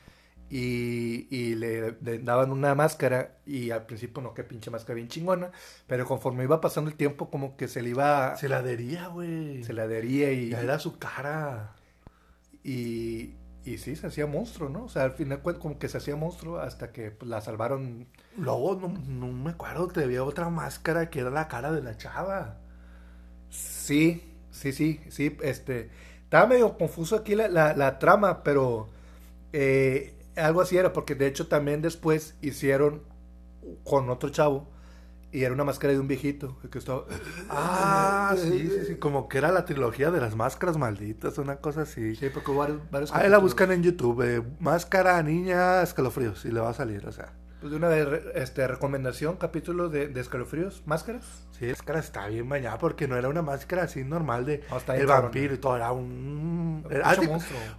[0.50, 5.08] y, y le, le daban una máscara y al principio no, qué pinche máscara bien
[5.08, 5.52] chingona,
[5.88, 9.64] pero conforme iba pasando el tiempo como que se le iba, Se la adhería, güey.
[9.64, 11.76] se le adhería y, Ya era su cara.
[12.64, 14.86] y, y sí, se hacía monstruo, ¿no?
[14.86, 18.08] O sea, al final como que se hacía monstruo hasta que pues, la salvaron.
[18.38, 21.96] Luego, no, no me acuerdo, te había otra máscara que era la cara de la
[21.98, 22.58] chava.
[23.50, 25.90] Sí, sí, sí, sí, este,
[26.32, 28.88] estaba medio confuso aquí la, la, la trama, pero
[29.52, 33.02] eh, algo así era, porque de hecho también después hicieron
[33.84, 34.66] con otro chavo
[35.34, 37.04] y era una máscara de un viejito que estaba...
[37.50, 38.96] Ah, sí, sí, sí.
[38.96, 42.16] Como que era la trilogía de las máscaras malditas, una cosa así.
[42.16, 46.52] Sí, porque hubo varios, varios Ahí la buscan en YouTube, eh, máscara, niña, escalofríos, y
[46.52, 47.34] le va a salir, o sea.
[47.62, 51.24] Pues de una vez, re- este, recomendación, capítulo de, de escalofríos, máscaras.
[51.58, 54.98] Sí, la máscara está bien bañada porque no era una máscara así normal de está
[54.98, 56.84] el vampiro y todo, era un...
[56.90, 57.16] Era- ah,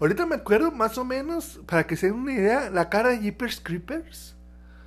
[0.00, 3.18] ahorita me acuerdo más o menos, para que se den una idea, la cara de
[3.18, 4.36] Jeepers Creepers,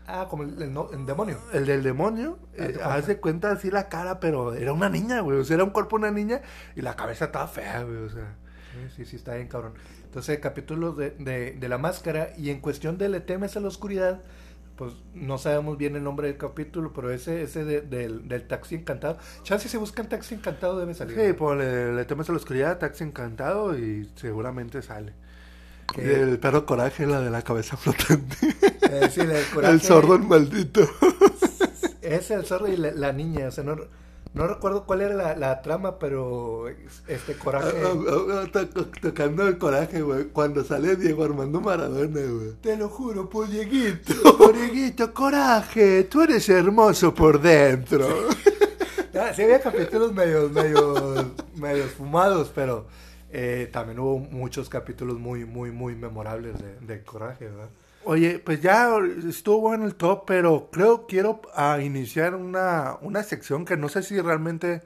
[0.07, 1.39] Ah, como el, el el demonio.
[1.51, 2.37] el del demonio,
[2.81, 5.63] Ah, eh, de cuenta así la cara, pero era una niña, güey, o sea, era
[5.65, 6.41] un cuerpo de una niña
[6.75, 8.35] y la cabeza estaba fea, güey, o sea.
[8.95, 9.73] Sí, sí, está bien cabrón.
[10.03, 13.67] Entonces, capítulos de, de, de la máscara y en cuestión de Le temes a la
[13.69, 14.21] oscuridad,
[14.77, 18.75] pues no sabemos bien el nombre del capítulo, pero ese, ese de- del, del taxi
[18.75, 19.17] encantado.
[19.43, 21.17] Chance si buscan taxi encantado debe salir.
[21.19, 25.13] Sí, pues le, le temes a la oscuridad, taxi encantado y seguramente sale.
[25.97, 28.35] Y el perro coraje, la de la cabeza flotante.
[28.85, 30.87] Eh, sí, el, coraje- el sordo maldito.
[32.01, 33.75] Es el zorro y la, la niña, o sea, no,
[34.35, 36.67] no recuerdo cuál era la, la trama, pero
[37.07, 37.69] este coraje...
[37.83, 40.25] Ah, To- to- Tocando el coraje, güey.
[40.25, 42.51] Cuando sale Diego Armando Maradona, güey.
[42.61, 44.13] Te lo juro, por Dieguito.
[44.37, 48.07] Boriguito, coraje, tú eres hermoso por dentro.
[49.17, 52.85] Ah, sí había capítulos medios, medios, medios fumados, pero
[53.31, 57.69] eh, también hubo muchos capítulos muy, muy, muy memorables de, de coraje, ¿verdad?
[58.05, 58.89] Oye, pues ya
[59.27, 64.03] estuvo en el top, pero creo quiero ah, iniciar una, una sección que no sé
[64.03, 64.83] si realmente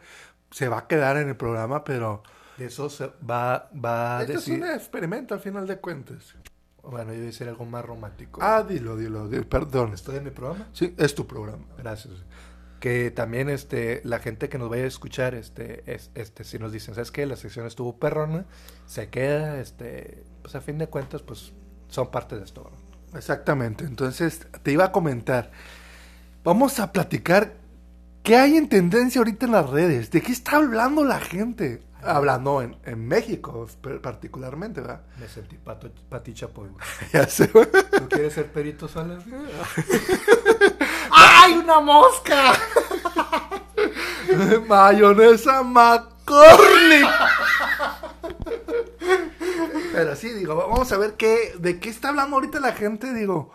[0.52, 2.24] se va a quedar en el programa, pero
[2.58, 6.36] De eso se va, va a esto es un experimento al final de cuentas.
[6.82, 8.40] Bueno, yo voy a decir algo más romántico.
[8.42, 9.94] Ah, dilo, dilo, di- perdón.
[9.94, 10.68] ¿estoy en mi programa?
[10.74, 11.66] Sí, es tu programa.
[11.78, 12.14] Gracias.
[12.80, 16.72] Que también este la gente que nos vaya a escuchar, este, es, este, si nos
[16.72, 17.26] dicen, ¿sabes qué?
[17.26, 18.46] La sección estuvo perrona,
[18.86, 21.52] se queda, este, pues a fin de cuentas, pues
[21.90, 22.64] son parte de esto.
[22.72, 22.79] ¿no?
[23.16, 23.86] Exactamente.
[23.86, 25.52] Entonces, te iba a comentar.
[26.44, 27.54] Vamos a platicar
[28.24, 30.12] qué hay en tendencia ahorita en las redes.
[30.12, 31.82] ¿De qué está hablando la gente?
[32.02, 33.68] Hablando en, en México,
[34.02, 35.02] particularmente, ¿verdad?
[35.20, 36.70] Me sentí pato, Pati Chapoy.
[36.70, 36.86] güey.
[37.14, 37.48] Ya sé.
[37.48, 37.68] güey.
[37.72, 39.24] ¿Tú quieres ser perito Salas?
[41.12, 42.54] ¡Ay, una mosca!
[44.68, 47.10] Mayonesa McCormick.
[49.94, 53.52] Pero sí, digo, vamos a ver qué, de qué está hablando ahorita la gente, digo.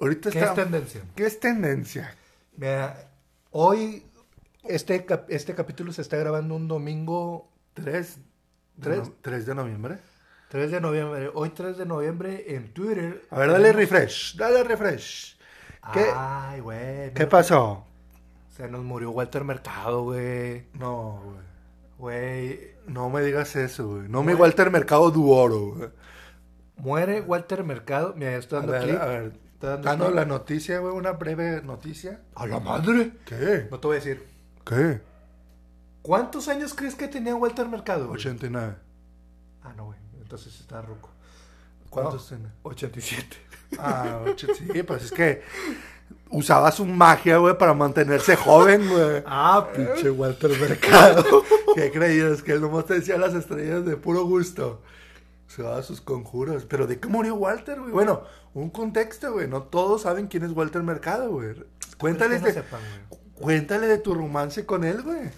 [0.00, 0.50] Ahorita ¿Qué está.
[0.50, 1.00] es tendencia?
[1.14, 2.14] ¿Qué es tendencia?
[2.56, 3.08] Mira,
[3.50, 4.04] hoy
[4.64, 8.18] este, cap- este capítulo se está grabando un domingo 3,
[8.80, 9.10] Tres.
[9.22, 9.98] 3 de noviembre.
[10.48, 11.30] 3 de noviembre.
[11.34, 13.26] Hoy 3 de noviembre en Twitter.
[13.30, 15.36] A ver, dale refresh, dale refresh.
[15.92, 17.14] ¿Qué, Ay, güey.
[17.14, 17.84] ¿qué pasó?
[18.56, 20.66] Se nos murió Walter Mercado, güey.
[20.74, 21.36] No, güey.
[21.98, 22.74] Güey.
[22.86, 24.08] No me digas eso, güey.
[24.08, 25.88] No me Walter Mercado Duoro, güey.
[26.76, 28.14] Muere Walter Mercado.
[28.16, 29.00] Mira, estoy A dando ver, clic.
[29.00, 29.22] a ver.
[29.54, 32.20] Estoy dando Dando la noticia, güey, una breve noticia.
[32.34, 33.12] ¡A la madre!
[33.24, 33.68] ¿Qué?
[33.70, 34.26] No te voy a decir.
[34.64, 35.00] ¿Qué?
[36.02, 38.06] ¿Cuántos años crees que tenía Walter Mercado?
[38.08, 38.18] güey?
[38.20, 38.74] 89.
[39.62, 39.98] Ah, no, güey.
[40.20, 41.10] Entonces está ruco.
[41.88, 42.52] ¿Cuántos No, tiene?
[42.62, 43.36] 87.
[43.78, 45.42] Ah, ocho, sí, pues es que
[46.30, 49.22] usaba su magia, güey, para mantenerse joven, güey.
[49.26, 51.42] Ah, pinche Walter Mercado.
[51.76, 52.42] ¿Qué creías?
[52.42, 54.80] Que él nomás te decía las estrellas de puro gusto.
[55.46, 56.64] Usaba sus conjuros.
[56.64, 57.92] ¿Pero de qué murió Walter, güey?
[57.92, 58.22] Bueno,
[58.54, 59.46] un contexto, güey.
[59.46, 61.54] No todos saben quién es Walter Mercado, güey.
[61.98, 63.20] Cuéntale, Es que no de, sepan, güey.
[63.34, 65.28] cuéntale de tu romance con él, güey.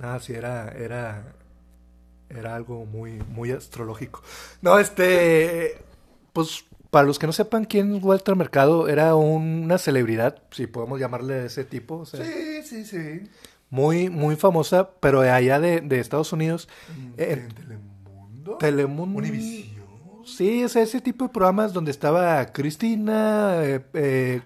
[0.00, 1.34] Ah, sí, era, era,
[2.30, 4.22] era algo muy, muy astrológico.
[4.60, 5.78] No, este,
[6.32, 10.98] pues, para los que no sepan quién es Walter Mercado, era una celebridad, si podemos
[11.00, 13.28] llamarle de ese tipo, o sea, Sí, sí, sí.
[13.72, 16.68] Muy, muy famosa, pero de allá de, de Estados Unidos.
[17.16, 18.58] Eh, ¿En Telemundo?
[18.58, 19.18] Telemundo.
[19.18, 19.82] Univisión.
[20.26, 24.42] Sí, es ese tipo de programas donde estaba Cristina, eh, eh,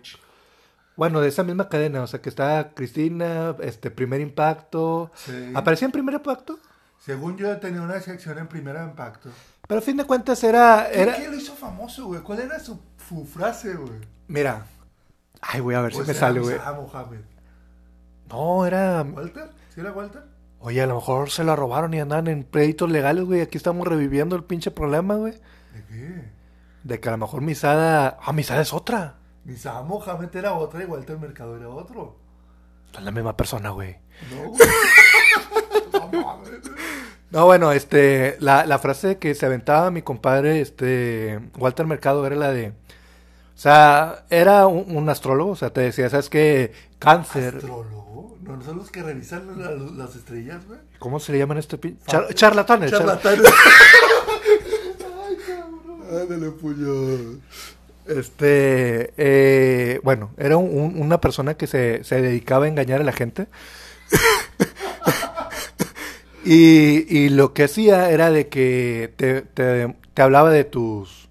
[0.95, 5.11] bueno, de esa misma cadena, o sea, que estaba Cristina, este, Primer Impacto.
[5.17, 5.51] Sí.
[5.55, 6.61] ¿Aparecía en Primer Impacto?
[7.05, 9.31] Según yo tenía una sección en Primera Impacto.
[9.67, 10.89] Pero a fin de cuentas era...
[10.91, 11.17] ¿Qué, era...
[11.17, 12.21] qué lo hizo famoso, güey?
[12.21, 13.99] ¿Cuál era su, su frase, güey?
[14.29, 14.67] Mira.
[15.41, 16.57] Ay, voy a ver si Pues me sale, güey.
[18.29, 19.03] No, era...
[19.03, 19.51] ¿Walter?
[19.75, 20.23] ¿Sí era Walter?
[20.61, 23.41] Oye, a lo mejor se la robaron y andan en créditos legales, güey.
[23.41, 25.33] Aquí estamos reviviendo el pinche problema, güey.
[25.33, 26.25] ¿De qué?
[26.83, 28.19] De que a lo mejor Misada...
[28.21, 29.17] Ah, Misada es otra.
[29.45, 32.17] Misa Mohamed era otra y Walter Mercado era otro.
[32.93, 33.97] Es la misma persona, güey.
[34.31, 34.61] No, güey.
[36.13, 36.43] No.
[37.31, 38.37] No, bueno, este...
[38.41, 41.41] La, la frase que se aventaba mi compadre, este...
[41.59, 42.69] Walter Mercado era la de...
[42.69, 46.73] O sea, era un, un astrólogo, o sea, te decía, ¿sabes qué?
[46.99, 47.57] Cáncer.
[47.57, 48.06] ¿Astrólogo?
[48.47, 50.79] ¿No son los que revisan la- las estrellas, güey?
[50.99, 52.01] ¿Cómo se le llaman a este pinche?
[52.07, 52.91] Char- charlatanes.
[52.93, 53.47] char- Charlatanes.
[55.29, 56.21] Ay, cabrón.
[56.23, 57.41] Ándale, puño.
[58.07, 63.05] Este, eh, bueno, era un- un- una persona que se, se dedicaba a engañar a
[63.05, 63.49] la gente.
[66.45, 71.27] y, y lo que hacía era de que te, te- te hablaba de tus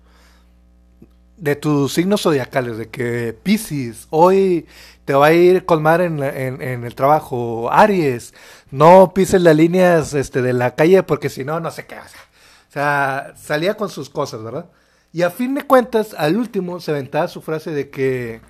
[1.38, 4.66] de tus signos zodiacales, de que Piscis, hoy
[5.06, 8.34] te va a ir con mar en, la- en, en el trabajo, Aries,
[8.72, 11.96] no pises las líneas este, de la calle porque si no, no sé qué.
[11.96, 14.70] O sea, salía con sus cosas, ¿verdad?
[15.14, 18.42] Y a fin de cuentas, al último se aventaba su frase de que,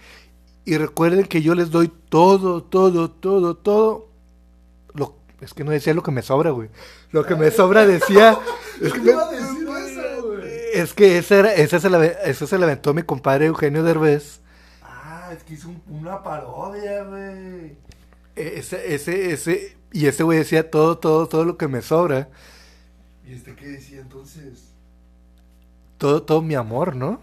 [0.63, 4.07] y recuerden que yo les doy todo, todo, todo, todo.
[4.95, 6.69] Lo, es que no decía lo que me sobra, güey.
[7.11, 8.35] Lo que me sobra decía...
[8.81, 10.41] es que ¿Qué me- iba a decir eso, güey?
[10.73, 14.41] es que ese, era, ese, se la, ese se le aventó mi compadre Eugenio Derbez.
[15.27, 17.77] Ah, es que hizo un- una parodia, güey.
[18.35, 22.29] E- Ese, ese, ese, y ese güey decía todo, todo, todo lo que me sobra.
[23.25, 24.73] ¿Y este qué decía entonces?
[25.97, 27.21] Todo, todo mi amor, ¿no?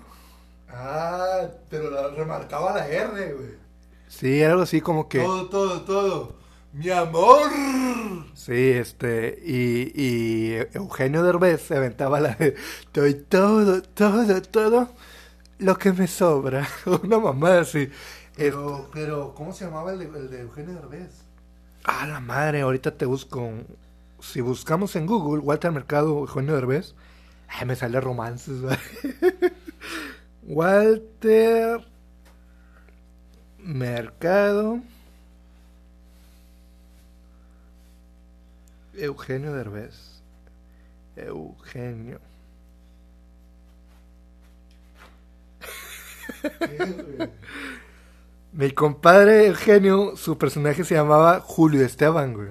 [0.68, 3.50] Ah, pero la, remarcaba la R, güey.
[4.08, 5.18] Sí, era algo así como que...
[5.18, 6.36] Todo, todo, todo.
[6.72, 7.50] Mi amor.
[8.34, 12.54] Sí, este, y, y Eugenio Derbez se aventaba la de
[12.92, 14.88] doy todo, todo, todo
[15.62, 16.66] lo que me sobra.
[17.02, 17.88] Una mamada así.
[18.36, 21.24] Pero, pero, ¿cómo se llamaba el de, el de Eugenio Derbez?
[21.84, 23.50] Ah, la madre, ahorita te busco.
[24.20, 26.94] Si buscamos en Google Walter Mercado, Eugenio Derbez,
[27.48, 28.62] ay, me sale romances.
[30.42, 31.86] Walter
[33.58, 34.80] Mercado.
[38.94, 40.22] Eugenio Derbez.
[41.16, 42.31] Eugenio.
[48.52, 52.48] Mi compadre Eugenio, su personaje se llamaba Julio Esteban, güey.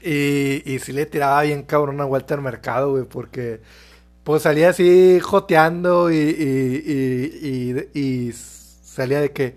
[0.00, 3.60] Y, y sí le tiraba bien cabrón a Walter Mercado, güey, porque
[4.24, 9.56] pues salía así joteando y, y, y, salía de que,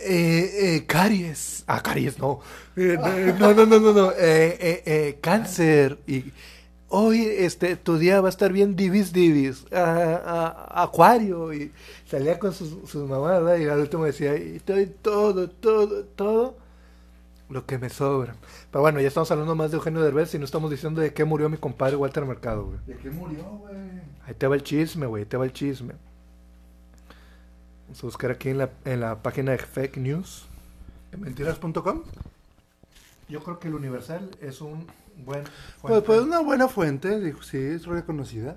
[0.00, 2.40] eh, eh, caries, ah, caries, no,
[2.76, 2.96] Eh,
[3.38, 6.32] no, no, no, no, no, eh, eh, eh, cáncer, y
[6.88, 11.72] hoy este, tu día va a estar bien divis divis, ah, ah, acuario, y
[12.06, 13.58] salía con sus, sus mamás, ¿verdad?
[13.58, 16.56] y al último decía, y te doy todo, todo, todo
[17.48, 18.34] lo que me sobra.
[18.70, 21.24] Pero bueno, ya estamos hablando más de Eugenio Derbez y no estamos diciendo de qué
[21.24, 22.78] murió mi compadre Walter Mercado, güey.
[22.86, 23.76] ¿De qué murió, güey?
[24.26, 25.94] Ahí te va el chisme, güey, ahí te va el chisme.
[27.84, 30.46] Vamos a buscar aquí en la, en la página de Fake News.
[31.12, 32.02] ¿En mentiras.com?
[33.28, 34.86] Yo creo que el Universal es un
[35.24, 35.44] buen...
[35.82, 38.56] Pues, pues una buena fuente, dijo, sí, es reconocida.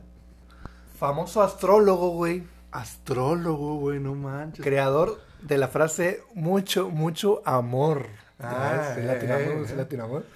[0.98, 2.44] Famoso astrólogo, güey.
[2.72, 4.64] Astrólogo, güey, no manches.
[4.64, 8.08] Creador de la frase mucho, mucho amor.
[8.40, 9.06] Ah, sí, eh,
[9.76, 10.30] latinamor, eh, eh.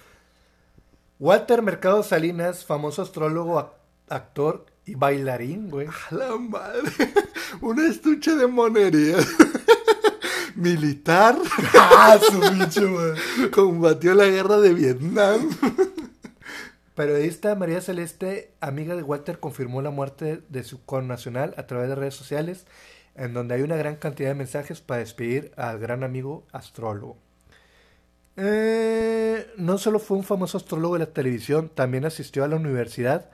[1.18, 3.72] Walter Mercado Salinas, famoso astrólogo, ac-
[4.08, 5.86] actor y bailarín, güey.
[5.86, 6.90] A la madre.
[7.60, 9.16] Una estuche de monería.
[10.56, 11.36] Militar.
[11.74, 13.50] ¡Ah, su bicho, güey!
[13.50, 15.50] Combatió la guerra de Vietnam.
[16.94, 21.96] Periodista María Celeste, amiga de Walter, confirmó la muerte de su connacional a través de
[21.96, 22.66] redes sociales,
[23.16, 27.16] en donde hay una gran cantidad de mensajes para despedir al gran amigo astrólogo.
[28.36, 33.28] Eh, no solo fue un famoso astrólogo de la televisión, también asistió a la universidad,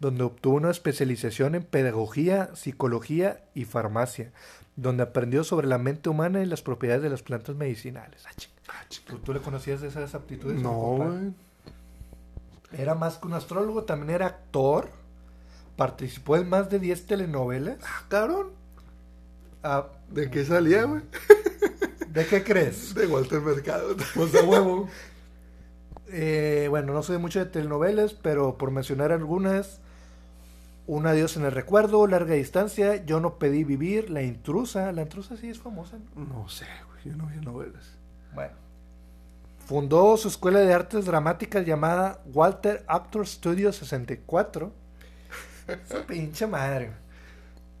[0.00, 4.32] donde obtuvo una especialización en pedagogía, psicología y farmacia,
[4.76, 8.24] donde aprendió sobre la mente humana y las propiedades de las plantas medicinales.
[8.68, 9.04] Ah, ching.
[9.04, 10.62] ¿Tú, tú le conocías de esas aptitudes?
[10.62, 11.34] No, güey.
[12.76, 14.90] Era más que un astrólogo, también era actor.
[15.76, 17.78] Participó en más de 10 telenovelas.
[17.82, 18.48] Ah, cabrón.
[19.62, 21.02] Ah, ¿De qué salía, güey?
[22.08, 22.94] ¿De qué crees?
[22.94, 23.96] De Walter Mercado.
[24.14, 24.88] Pues de huevo.
[26.08, 29.80] Eh, bueno, no soy mucho de telenovelas, pero por mencionar algunas,
[30.86, 34.92] Un adiós en el recuerdo, Larga distancia, Yo no pedí vivir, La intrusa.
[34.92, 35.98] La intrusa sí es famosa.
[36.14, 36.24] ¿no?
[36.24, 37.04] No sé, güey.
[37.04, 37.96] Yo no vi novelas.
[38.34, 38.61] Bueno.
[39.66, 44.72] Fundó su escuela de artes dramáticas llamada Walter Actor Studio 64.
[45.84, 46.92] Su pinche madre.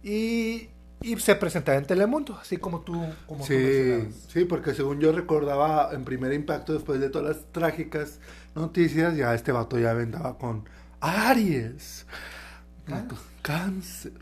[0.02, 5.12] Y, y se presentaba en Telemundo, así como tú, como Sí, sí, porque según yo
[5.12, 8.20] recordaba en primer impacto, después de todas las trágicas
[8.54, 10.68] noticias, ya este vato ya vendaba con
[11.00, 12.06] Aries.
[12.88, 13.06] Ah.
[13.42, 14.12] Cáncer.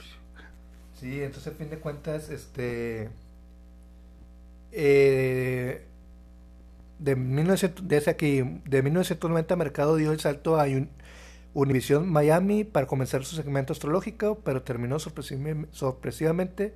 [0.95, 3.11] Sí, entonces a fin de cuentas, este...
[4.73, 5.87] eh,
[7.01, 10.91] de, 1900, de, ese aquí, de 1990 Mercado dio el salto a Un-
[11.53, 16.75] Univision Miami para comenzar su segmento astrológico, pero terminó sorpresiv- sorpresivamente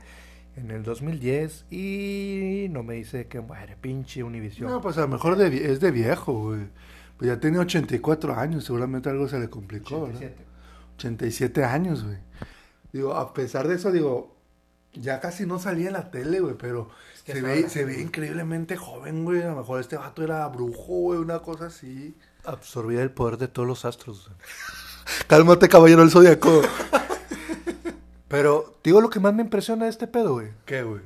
[0.57, 4.71] en el 2010 y no me dice que muere, pinche Univision.
[4.71, 6.69] No, pues a lo mejor de es de viejo, güey.
[7.17, 10.17] Pues ya tiene 84 años, seguramente algo se le complicó, ¿verdad?
[10.17, 10.45] 87.
[10.97, 12.17] 87 años, güey.
[12.93, 14.37] Digo, a pesar de eso, digo,
[14.93, 16.89] ya casi no salía en la tele, güey, pero
[17.27, 19.43] se, ve, se ve increíblemente joven, güey.
[19.43, 22.15] A lo mejor este vato era brujo, güey, una cosa así.
[22.45, 24.31] Absorbía el poder de todos los astros.
[25.27, 26.63] Cálmate, caballero del zodiaco.
[28.29, 30.49] Pero, digo, lo que más me impresiona de este pedo, güey.
[30.67, 31.03] ¿Qué, güey?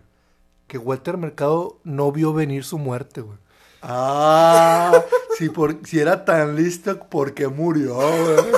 [0.66, 3.38] Que Walter Mercado no vio venir su muerte, güey.
[3.82, 5.04] Ah,
[5.38, 8.52] si, por, si era tan listo, ¿por qué murió, güey?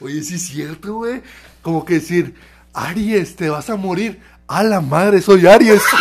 [0.00, 1.22] Oye, sí es cierto, güey.
[1.62, 2.34] Como que decir,
[2.72, 4.20] Aries, te vas a morir.
[4.48, 5.82] A la madre, soy Aries.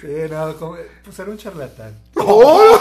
[0.00, 1.94] Sí, no, como, pues era un charlatán.
[2.16, 2.78] ¡Oh!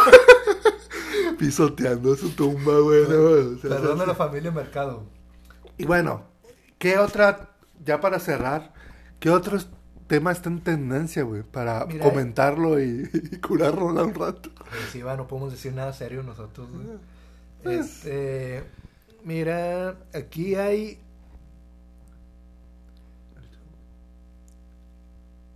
[1.37, 3.03] Pisoteando su tumba, güey.
[3.09, 3.55] ¿no?
[3.55, 4.07] O sea, Perdón a sí.
[4.09, 5.03] la familia Mercado.
[5.77, 6.23] Y bueno,
[6.77, 7.49] ¿qué otra,
[7.83, 8.73] ya para cerrar,
[9.19, 9.67] ¿Qué otros
[10.07, 11.43] temas están en tendencia, güey?
[11.43, 14.49] Para Mira, comentarlo y, y curarlo un rato.
[14.55, 16.85] Pues sí, va, no podemos decir nada serio nosotros, güey.
[17.63, 18.63] Pues- Este,
[19.25, 21.01] mira, aquí hay...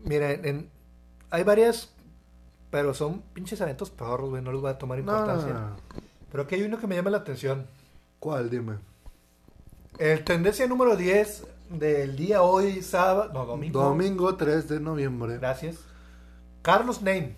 [0.04, 0.70] Mira, en,
[1.30, 1.94] hay varias,
[2.70, 5.54] pero son pinches eventos perros, güey, no les voy a tomar importancia.
[5.54, 5.76] no.
[6.32, 7.68] Pero aquí hay uno que me llama la atención.
[8.20, 8.50] ¿Cuál?
[8.50, 8.80] Dime.
[10.00, 13.80] El tendencia número 10 del día hoy, sábado, no, domingo.
[13.80, 15.38] Domingo 3 de noviembre.
[15.38, 15.78] Gracias.
[16.63, 17.36] Carlos Name.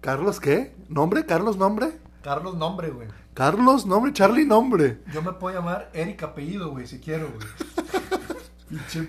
[0.00, 0.74] ¿Carlos qué?
[0.88, 1.24] ¿Nombre?
[1.24, 1.92] ¿Carlos nombre?
[2.22, 3.08] Carlos nombre, güey.
[3.32, 4.98] Carlos nombre, Charlie nombre.
[5.12, 9.08] Yo me puedo llamar Eric apellido, güey, si quiero, güey.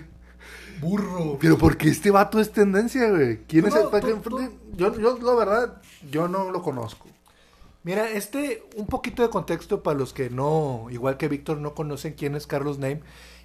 [0.80, 1.38] Burro.
[1.40, 3.38] Pero ¿por qué este vato es tendencia, güey?
[3.46, 3.88] ¿Quién es el
[4.72, 7.06] Yo, yo, la verdad, yo no lo conozco.
[7.82, 12.12] Mira, este, un poquito de contexto para los que no, igual que Víctor, no conocen
[12.14, 13.00] quién es Carlos Name.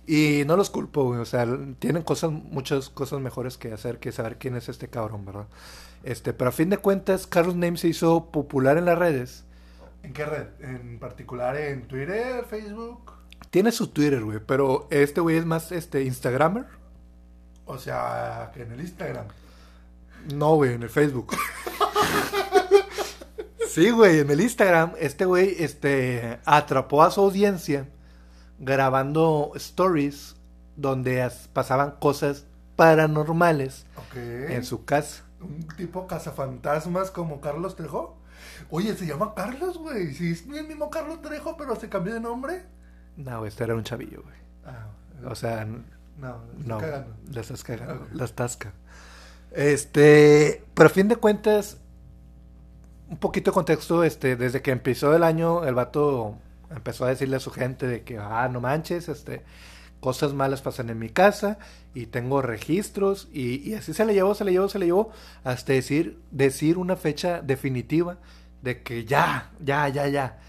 [0.08, 1.20] Y no los culpo, güey.
[1.20, 1.48] O sea,
[1.80, 5.48] tienen cosas, muchas cosas mejores que hacer que saber quién es este cabrón, ¿verdad?
[6.04, 9.46] Este, pero a fin de cuentas, Carlos Name se hizo popular en las redes.
[10.04, 10.48] ¿En qué red?
[10.60, 13.14] ¿En particular en Twitter, Facebook?
[13.50, 16.66] Tiene su Twitter, güey, pero este güey es más este Instagramer.
[17.66, 19.26] O sea, que en el Instagram.
[20.34, 21.36] No, güey, en el Facebook.
[23.68, 27.88] sí, güey, en el Instagram, este güey este, atrapó a su audiencia
[28.60, 30.36] grabando stories
[30.76, 34.16] donde as- pasaban cosas paranormales Ok.
[34.18, 35.24] en su casa.
[35.42, 38.18] Un tipo cazafantasmas como Carlos Trejo.
[38.70, 40.14] Oye, se llama Carlos, güey.
[40.14, 42.64] Sí, es el mismo Carlos Trejo, pero se cambió de nombre.
[43.18, 44.36] No, este era un chavillo, güey.
[44.66, 44.88] Ah,
[45.30, 45.68] O sea,
[46.18, 47.16] no, no, cagando.
[47.32, 48.10] la estás cagando, Ok.
[48.14, 48.74] la estás ca-
[49.52, 51.78] Este, pero a fin de cuentas,
[53.10, 56.38] un poquito de contexto, este, desde que empezó el año, el vato
[56.70, 59.44] empezó a decirle a su gente de que, ah, no manches, este,
[60.00, 61.58] cosas malas pasan en mi casa
[61.94, 65.12] y tengo registros y, y así se le llevó, se le llevó, se le llevó
[65.44, 68.18] hasta decir, decir una fecha definitiva
[68.62, 70.40] de que ya, ya, ya, ya.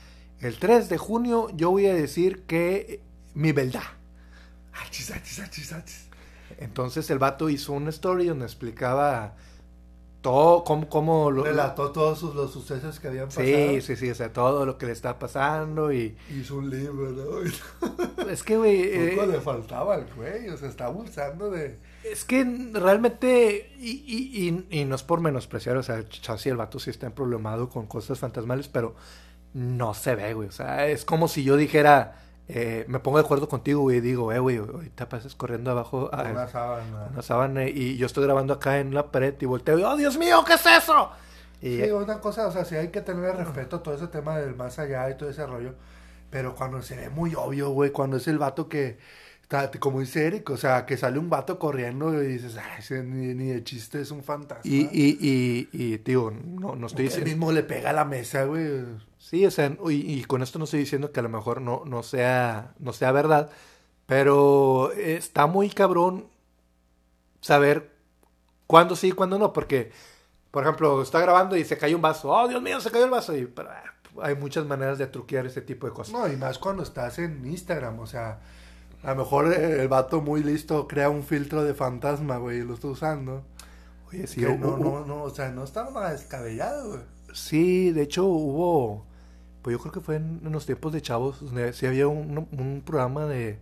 [0.41, 3.01] El 3 de junio yo voy a decir que
[3.35, 3.83] mi verdad.
[4.85, 6.07] Achis, achis, achis, achis.
[6.59, 9.35] Entonces el vato hizo una story donde explicaba
[10.23, 11.45] todo, cómo, cómo lo...
[11.45, 13.45] Relató todos sus- los sucesos que habían pasado.
[13.47, 16.17] Sí, sí, sí, o sea, todo lo que le está pasando y...
[16.37, 18.27] Hizo un libro, ¿no?
[18.31, 21.79] Es que, güey, eh, le faltaba al güey, o sea, está abusando de...
[22.03, 26.57] es que realmente, y, y, y, y no es por menospreciar, o sea, Chassi, el
[26.57, 28.97] vato sí está problemado con cosas fantasmales, pero
[29.55, 33.25] no se ve, güey, o sea, es como si yo dijera, eh, me pongo de
[33.25, 37.09] acuerdo contigo, güey, y digo, eh, güey, ahorita pasas corriendo abajo a Una sábana.
[37.13, 40.17] una sábana y yo estoy grabando acá en la pared y volteo y, oh, Dios
[40.17, 41.11] mío, ¿qué es eso?
[41.61, 44.39] Y, Sí, una cosa, o sea, sí hay que tener respeto a todo ese tema
[44.39, 45.75] del más allá y todo ese rollo.
[46.31, 48.99] Pero cuando se ve muy obvio, güey, cuando es el vato que,
[49.79, 53.35] como dice Eric, o sea, que sale un vato corriendo y dices, ay, ese ni,
[53.35, 54.63] ni de chiste es un fantasma.
[54.65, 57.31] y, y, y, y, digo, no, no estoy Él diciendo...
[57.31, 58.85] mismo le pega a la mesa, güey.
[59.19, 61.85] Sí, o sea, y, y con esto no estoy diciendo que a lo mejor no,
[61.85, 63.51] no, sea, no sea verdad,
[64.07, 66.27] pero está muy cabrón
[67.41, 67.93] saber
[68.67, 69.93] cuándo sí y cuándo no, porque,
[70.51, 73.11] por ejemplo, está grabando y se cayó un vaso, oh, Dios mío, se cayó el
[73.11, 73.85] vaso, y pero, ah,
[74.23, 76.13] hay muchas maneras de truquear ese tipo de cosas.
[76.13, 78.41] No, y más cuando estás en Instagram, o sea,
[79.07, 82.75] a lo mejor el vato muy listo crea un filtro de fantasma, güey, y lo
[82.75, 83.45] está usando.
[84.13, 87.01] Oye, sí, Que hu- no, no, no, o sea, no está nada descabellado, güey.
[87.33, 89.05] Sí, de hecho hubo,
[89.63, 92.49] pues yo creo que fue en, en los tiempos de chavos, donde sí había un,
[92.51, 93.59] un programa de,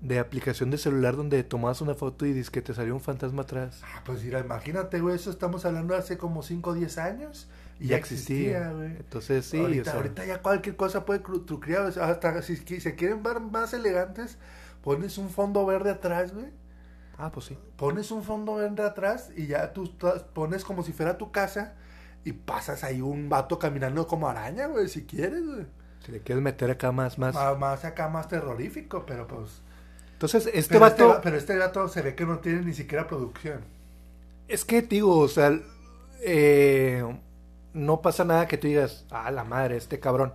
[0.00, 3.42] de aplicación de celular donde tomabas una foto y dices que te salió un fantasma
[3.42, 3.80] atrás.
[3.84, 7.48] Ah, pues mira, imagínate, güey, eso estamos hablando de hace como 5 o 10 años.
[7.78, 8.70] Y ya existía.
[8.72, 8.96] güey.
[8.96, 11.86] Entonces sí, ahorita, o sea, ahorita ya cualquier cosa puede truquear.
[12.00, 14.38] hasta si, se quieren ver más elegantes,
[14.82, 16.46] pones un fondo verde atrás, güey.
[17.18, 17.58] ah, pues sí.
[17.76, 19.90] Pones un fondo verde atrás y ya tú
[20.34, 21.74] pones como si fuera tu casa
[22.24, 25.66] y pasas ahí un vato caminando como araña, güey, si quieres, güey.
[26.04, 27.34] Si le quieres meter acá más, más.
[27.34, 29.62] Más, más acá, más terrorífico, pero pues...
[30.12, 32.72] Entonces, este pero, vato, este, va- pero este vato se ve que no tiene ni
[32.74, 33.60] siquiera producción.
[34.48, 35.58] es que, digo, o sea,
[36.22, 37.02] eh,
[37.74, 40.32] no pasa nada que tú digas, ah, la madre, este cabrón.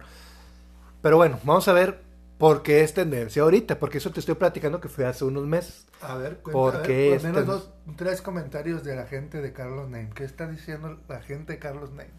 [1.01, 2.01] Pero bueno, vamos a ver
[2.37, 5.87] por qué es tendencia ahorita, porque eso te estoy platicando que fue hace unos meses.
[6.01, 9.41] A ver, cuenta, ¿Por a ver, qué por menos dos, tres comentarios de la gente
[9.41, 10.11] de Carlos Name.
[10.13, 12.11] ¿Qué está diciendo la gente de Carlos Name?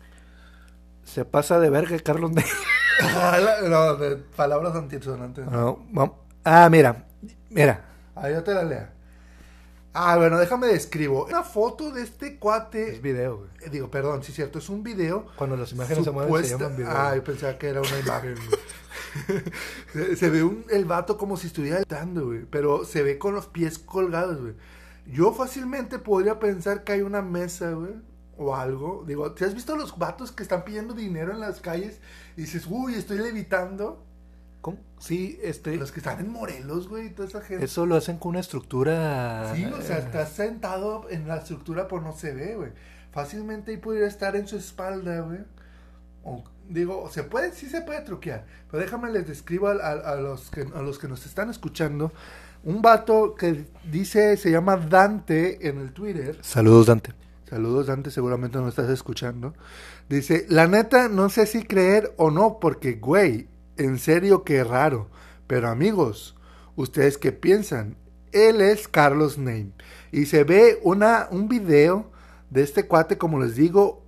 [1.04, 2.30] Se pasa de verga, Carlos.
[2.30, 2.44] Ney.
[3.68, 5.46] no, de palabras antisonantes.
[5.46, 6.14] No, vam-
[6.44, 7.04] ah, mira,
[7.48, 7.84] mira.
[8.14, 8.92] Ah, yo te la lea.
[9.92, 11.24] Ah, bueno, déjame describo.
[11.26, 12.92] Una foto de este cuate.
[12.94, 13.50] Es video, güey.
[13.62, 15.26] eh, digo, perdón, sí cierto, es un video.
[15.36, 16.90] Cuando las imágenes se mueven se llaman video.
[16.92, 18.34] Ah, yo pensaba que era una imagen.
[18.36, 19.42] güey.
[19.92, 22.44] se, se ve un, el vato como si estuviera gritando, güey.
[22.44, 24.54] Pero se ve con los pies colgados, güey.
[25.06, 27.94] Yo fácilmente podría pensar que hay una mesa, güey,
[28.36, 29.02] o algo.
[29.08, 31.98] Digo, ¿te has visto los vatos que están pidiendo dinero en las calles?
[32.36, 34.04] Y dices, uy, estoy levitando.
[35.00, 35.76] Sí, este.
[35.76, 37.64] Los que están en Morelos, güey, y toda esa gente.
[37.64, 39.52] Eso lo hacen con una estructura.
[39.54, 42.70] Sí, o sea, eh, estás sentado en la estructura, pero no se ve, güey.
[43.10, 45.38] Fácilmente ahí podría estar en su espalda, güey.
[46.22, 48.44] O, digo, se puede, sí se puede truquear.
[48.70, 52.12] Pero déjame les describo a, a- a los que, a los que nos están escuchando.
[52.62, 56.38] Un vato que dice, se llama Dante en el Twitter.
[56.42, 57.14] Saludos, Dante.
[57.48, 59.54] Saludos, Dante, seguramente no estás escuchando.
[60.08, 63.48] Dice, la neta, no sé si creer o no, porque, güey,
[63.80, 65.08] en serio que raro.
[65.46, 66.36] Pero amigos,
[66.76, 67.96] ¿ustedes qué piensan?
[68.32, 69.72] Él es Carlos Name.
[70.12, 72.10] Y se ve una, un video
[72.50, 74.04] de este cuate, como les digo,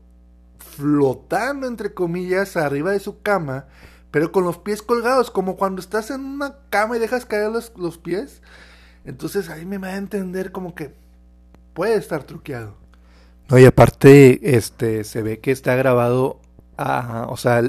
[0.59, 3.67] flotando, entre comillas, arriba de su cama,
[4.11, 7.73] pero con los pies colgados, como cuando estás en una cama y dejas caer los,
[7.77, 8.43] los pies.
[9.05, 10.95] Entonces ahí me va a entender como que
[11.73, 12.77] puede estar truqueado.
[13.49, 16.41] No, y aparte, este, se ve que está grabado,
[16.79, 17.63] ah, o sea,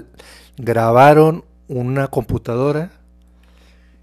[0.58, 2.92] grabaron una computadora.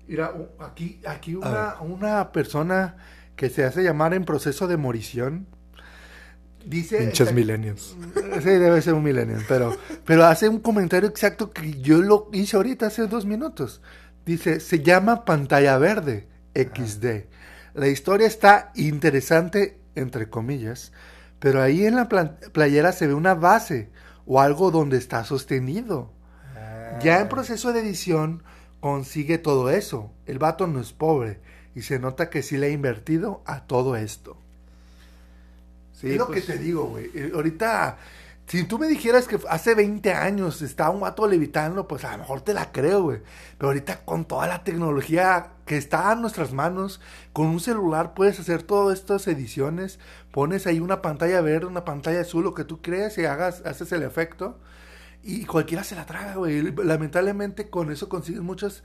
[0.08, 2.96] Mira, aquí, aquí una, una persona
[3.36, 5.46] que se hace llamar en proceso de morición.
[6.64, 6.98] Dice.
[6.98, 7.96] Pinches millennials.
[8.42, 12.56] Sí, debe ser un millennial, pero, pero hace un comentario exacto que yo lo hice
[12.56, 13.80] ahorita hace dos minutos.
[14.24, 17.26] Dice, se llama pantalla verde XD.
[17.74, 20.92] La historia está interesante, entre comillas,
[21.38, 23.90] pero ahí en la playera se ve una base
[24.26, 26.12] o algo donde está sostenido.
[26.98, 28.42] Ya en proceso de edición
[28.80, 30.10] consigue todo eso.
[30.26, 31.38] El vato no es pobre
[31.74, 34.36] y se nota que sí le ha invertido a todo esto.
[35.92, 37.10] Sí, es lo pues, que te digo, güey.
[37.14, 37.98] Eh, Ahorita,
[38.46, 42.18] si tú me dijeras que hace 20 años estaba un vato levitando, pues a lo
[42.18, 43.20] mejor te la creo, güey.
[43.56, 47.00] Pero ahorita con toda la tecnología que está a nuestras manos,
[47.32, 49.98] con un celular puedes hacer todas estas ediciones.
[50.32, 53.92] Pones ahí una pantalla verde, una pantalla azul, lo que tú creas y hagas, haces
[53.92, 54.58] el efecto.
[55.22, 56.62] Y cualquiera se la traga, güey.
[56.62, 58.82] Lamentablemente con eso consigues muchos,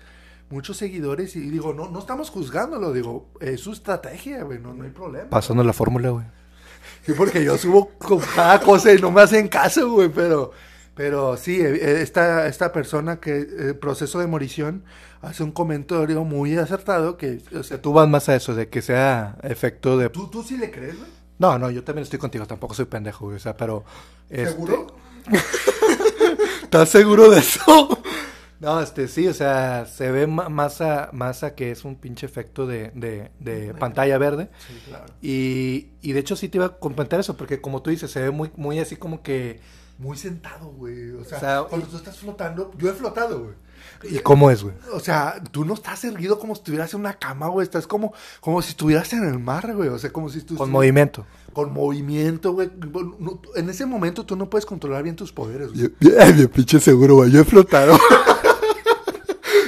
[0.49, 1.35] muchos seguidores.
[1.35, 5.29] Y digo, no, no estamos juzgándolo, digo, es su estrategia, güey, no, no hay problema.
[5.29, 6.25] Pasando la fórmula, güey.
[7.05, 10.51] Sí, porque yo subo con cada cosa y no me hacen caso, güey, pero,
[10.93, 14.83] pero sí, eh, esta, esta persona que, eh, proceso de morición,
[15.21, 18.81] hace un comentario muy acertado que, o sea, Tú vas más a eso, de que
[18.81, 20.09] sea efecto de...
[20.09, 21.09] ¿tú, tú sí le crees, güey?
[21.37, 23.83] No, no, yo también estoy contigo, tampoco soy pendejo, güey, o sea, pero...
[24.29, 24.95] este, ¿Seguro?
[26.75, 27.61] ¿Estás seguro de eso?
[28.57, 31.97] No, este, sí, o sea, se ve ma- más a, más a que es un
[31.97, 34.49] pinche efecto de, de, de pantalla verde.
[34.65, 35.05] Sí, claro.
[35.21, 38.21] Y, y de hecho sí te iba a comentar eso, porque como tú dices, se
[38.21, 39.59] ve muy, muy así como que...
[39.99, 41.11] Muy sentado, güey.
[41.11, 43.55] O sea, O sea, cuando tú estás flotando, yo he flotado, güey.
[44.03, 44.75] ¿Y cómo es, güey?
[44.93, 47.63] O sea, tú no estás erguido como si estuvieras en una cama, güey.
[47.65, 49.89] Estás como, como si estuvieras en el mar, güey.
[49.89, 51.25] O sea, como si tú Con movimiento.
[51.53, 52.69] Con movimiento, güey.
[53.19, 55.91] No- en ese momento tú no puedes controlar bien tus poderes, güey.
[56.19, 57.97] Ay, bien pinche seguro, güey, yo he flotado.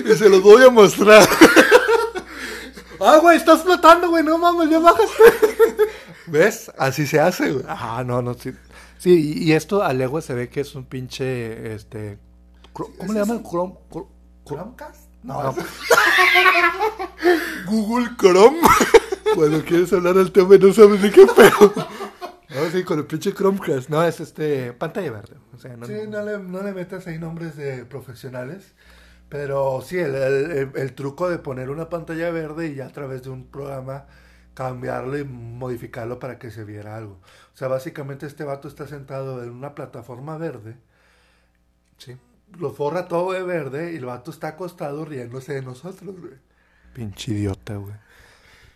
[0.05, 1.27] Y se los voy a mostrar.
[3.01, 4.23] ah, güey, estás flotando, güey.
[4.23, 5.23] No mames, ya bajaste.
[6.27, 6.71] ¿Ves?
[6.77, 7.65] Así se hace, güey.
[7.67, 8.51] Ajá, no, no, sí.
[8.97, 12.17] Sí, y, y esto a legua se ve que es un pinche, este...
[12.97, 13.43] ¿Cómo le llaman?
[13.43, 13.75] Chrome,
[14.45, 15.09] ¿Chromecast?
[15.23, 15.53] No.
[17.67, 18.59] Google Chrome.
[19.35, 21.73] Cuando quieres hablar del tema y no sabes de qué pedo.
[22.49, 23.89] No, sí, con el pinche Chromecast.
[23.89, 25.35] No, es este, pantalla verde.
[25.53, 28.73] O sea, no, Sí, no le, no le metas ahí nombres de profesionales.
[29.29, 33.29] Pero sí, el- el truco de poner una pantalla verde y ya a través de
[33.29, 34.05] un programa
[34.53, 37.19] cambiarlo y modificarlo para que se viera algo.
[37.53, 40.77] O sea, básicamente este vato está sentado en una plataforma verde.
[41.97, 42.15] Sí.
[42.59, 46.33] Lo forra todo de verde y el vato está acostado riéndose de nosotros, güey.
[46.93, 47.93] Pinche idiota, güey.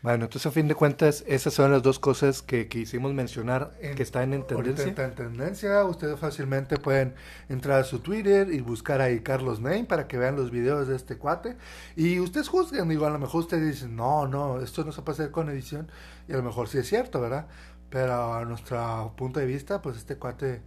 [0.04, 3.94] Bueno, entonces a fin de cuentas, esas son las dos cosas que quisimos mencionar En-
[3.96, 4.86] que están en tendencia.
[4.88, 5.86] está en tendencia.
[5.86, 7.14] Ustedes fácilmente pueden
[7.50, 10.96] entrar a su Twitter y buscar ahí Carlos Name para que vean los videos de
[10.96, 11.56] este cuate.
[11.96, 15.18] Y ustedes juzguen, digo, a lo mejor ustedes dicen, no, no, esto no se puede
[15.18, 15.88] hacer con edición.
[16.28, 17.46] Y a lo mejor sí es cierto, ¿verdad?
[17.92, 20.62] Pero a nuestro punto de vista, pues este cuate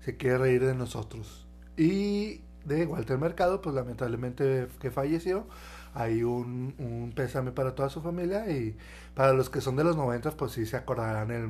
[0.00, 1.46] se quiere reír de nosotros.
[1.76, 5.46] Y de Walter Mercado, pues lamentablemente que falleció.
[5.94, 8.76] Hay un, un pésame para toda su familia y
[9.14, 11.48] para los que son de los 90, pues sí se acordarán el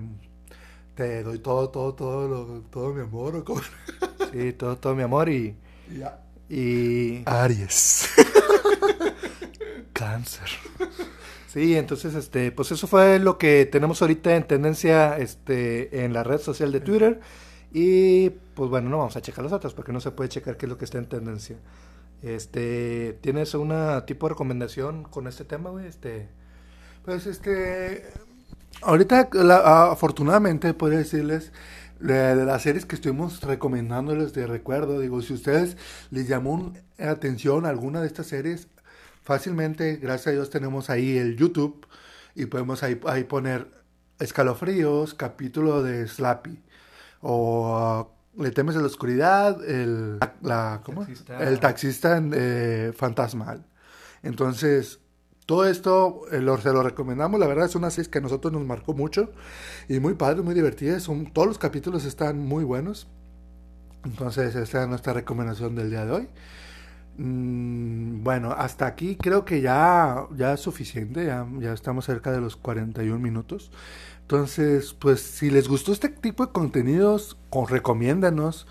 [0.95, 3.37] te doy todo, todo, todo, lo- todo mi amor.
[3.37, 3.61] ¿o cómo?
[4.33, 5.57] Sí, todo, todo mi amor y...
[5.91, 6.21] Y ya.
[6.51, 7.23] y...
[7.25, 8.09] Aries.
[9.93, 10.49] Cáncer.
[11.53, 16.23] Sí, entonces, este, pues eso fue lo que tenemos ahorita en tendencia, este, en la
[16.25, 17.21] red social de Twitter.
[17.73, 20.67] Y, pues bueno, no vamos a checar las otras porque no se puede checar qué
[20.67, 21.57] es lo que está en tendencia.
[22.23, 25.87] Este, ¿tienes una tipo de recomendación con este tema, güey?
[25.87, 26.29] Este,
[27.05, 28.05] Pues este,
[28.83, 29.29] ahorita,
[29.91, 31.53] afortunadamente, podría decirles
[32.01, 35.01] de, las series que estuvimos recomendándoles de recuerdo.
[35.01, 35.77] Digo, si ustedes
[36.11, 38.69] les llamó atención alguna de estas series,
[39.23, 41.87] fácilmente, gracias a Dios, tenemos ahí el YouTube
[42.35, 43.69] y podemos ahí, ahí poner
[44.19, 46.63] escalofríos, capítulo de Slappy
[47.21, 51.01] o uh, Le temes a la oscuridad, el, la, ¿cómo?
[51.01, 51.49] Taxista.
[51.49, 53.65] el taxista eh, fantasmal.
[54.23, 55.01] Entonces,
[55.47, 57.41] todo esto eh, lo- se lo recomendamos.
[57.41, 59.33] La verdad es una serie que a nosotros nos marcó mucho
[59.89, 61.01] y muy padre, muy divertida.
[61.01, 63.09] Son, todos los capítulos están muy buenos.
[64.05, 66.29] Entonces, esta es nuestra recomendación del día de hoy.
[67.17, 71.25] Mm, bueno, hasta aquí creo que ya, ya es suficiente.
[71.27, 73.73] Ya, ya estamos cerca de los 41 minutos.
[74.29, 78.67] Entonces, pues si les gustó este tipo de contenidos, con, recomiéndanos.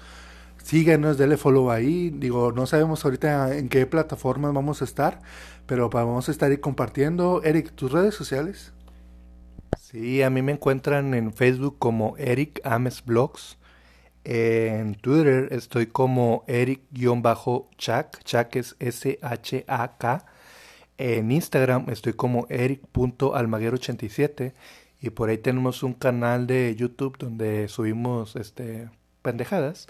[0.63, 2.11] Síguenos, denle follow ahí.
[2.11, 5.19] Digo, no sabemos ahorita en qué plataformas vamos a estar,
[5.65, 7.41] pero vamos a estar ahí compartiendo.
[7.43, 8.71] Eric, tus redes sociales.
[9.81, 13.57] Sí, a mí me encuentran en Facebook como Eric Ames Blogs.
[14.25, 18.23] En Twitter estoy como Eric-Chak.
[18.23, 20.25] Chak es S-H-A-K.
[20.99, 24.53] En Instagram estoy como Eric.almaguero87.
[25.07, 28.89] Y por ahí tenemos un canal de YouTube donde subimos este
[29.21, 29.87] pendejadas.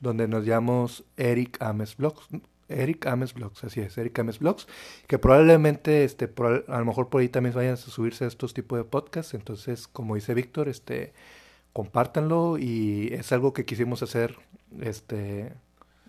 [0.00, 2.26] Donde nos llamamos Eric Ames Blogs.
[2.68, 4.66] Eric Ames Blogs, así es, Eric Ames Blogs,
[5.06, 6.30] que probablemente, este,
[6.68, 10.16] a lo mejor por ahí también vayan a subirse estos tipos de podcasts, entonces, como
[10.16, 11.14] dice Víctor, este,
[11.72, 14.36] compártanlo y es algo que quisimos hacer,
[14.82, 15.54] este,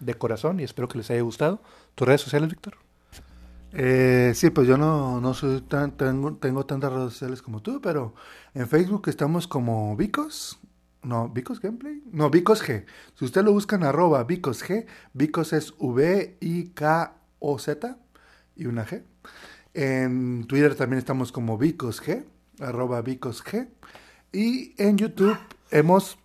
[0.01, 1.61] de corazón y espero que les haya gustado.
[1.95, 2.88] ¿Tus redes sociales, Víctor?
[3.73, 7.79] Eh, sí, pues yo no, no soy tan, tengo, tengo tantas redes sociales como tú,
[7.81, 8.15] pero
[8.53, 10.59] en Facebook estamos como Vicos.
[11.03, 12.01] No, Vicos Gameplay.
[12.11, 12.85] No, Vicos G.
[13.15, 15.73] Si usted lo busca en arroba Vicos G, Vicos es
[16.69, 17.97] V-I-K-O-Z
[18.55, 19.03] y una G.
[19.73, 22.25] En Twitter también estamos como Vicos G,
[22.59, 23.69] arroba Vicos G.
[24.33, 25.37] Y en YouTube
[25.71, 26.17] hemos,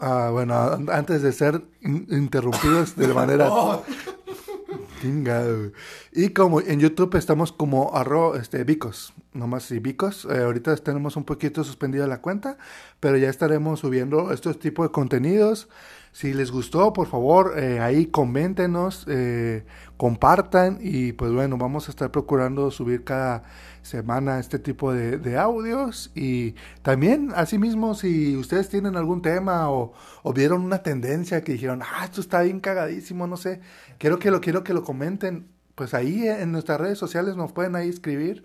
[0.00, 3.50] ah, bueno, an- antes de ser in- interrumpidos de manera
[5.02, 5.72] Chingado.
[6.18, 10.26] Y como en YouTube estamos como arro, este, Vicos, nomás y Vicos.
[10.30, 12.56] Eh, ahorita tenemos un poquito suspendida la cuenta,
[13.00, 15.68] pero ya estaremos subiendo estos tipos de contenidos.
[16.12, 19.66] Si les gustó, por favor, eh, ahí coméntenos, eh,
[19.98, 23.42] compartan y pues bueno, vamos a estar procurando subir cada
[23.82, 29.92] semana este tipo de, de audios y también asimismo si ustedes tienen algún tema o,
[30.22, 33.60] o vieron una tendencia que dijeron, ah, esto está bien cagadísimo, no sé,
[33.98, 37.76] quiero que lo quiero que lo comenten, pues ahí en nuestras redes sociales nos pueden
[37.76, 38.44] ahí escribir.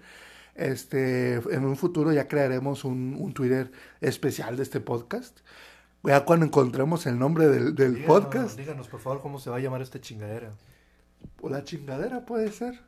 [0.54, 3.72] Este, en un futuro ya crearemos un, un Twitter
[4.02, 5.40] especial de este podcast.
[6.04, 9.60] Ya cuando encontremos el nombre del, del podcast, Díganos, por favor, cómo se va a
[9.60, 10.52] llamar esta chingadera.
[11.42, 12.80] o la chingadera puede ser.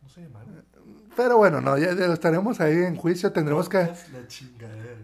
[0.00, 0.46] No se llamará.
[1.16, 3.78] Pero bueno, no, ya, ya estaremos ahí en juicio, tendremos que...
[3.78, 4.96] La chingadera.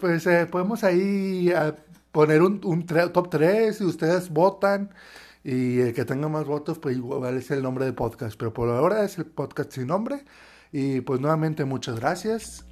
[0.00, 1.74] Pues eh, podemos ahí ah,
[2.10, 4.90] poner un, un top 3 y ustedes votan
[5.44, 8.36] y el que tenga más votos pues igual es el nombre del podcast.
[8.38, 10.24] Pero por ahora es el podcast sin nombre
[10.72, 12.64] y pues nuevamente muchas gracias.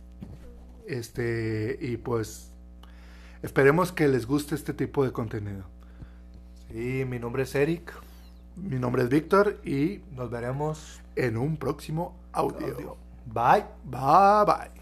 [0.86, 2.52] Este y pues
[3.42, 5.64] esperemos que les guste este tipo de contenido.
[6.68, 7.92] Sí, mi nombre es Eric.
[8.56, 11.00] Mi nombre es Víctor y Nos veremos.
[11.16, 12.96] en un próximo audio.
[13.26, 13.64] Bye.
[13.84, 14.79] Bye bye.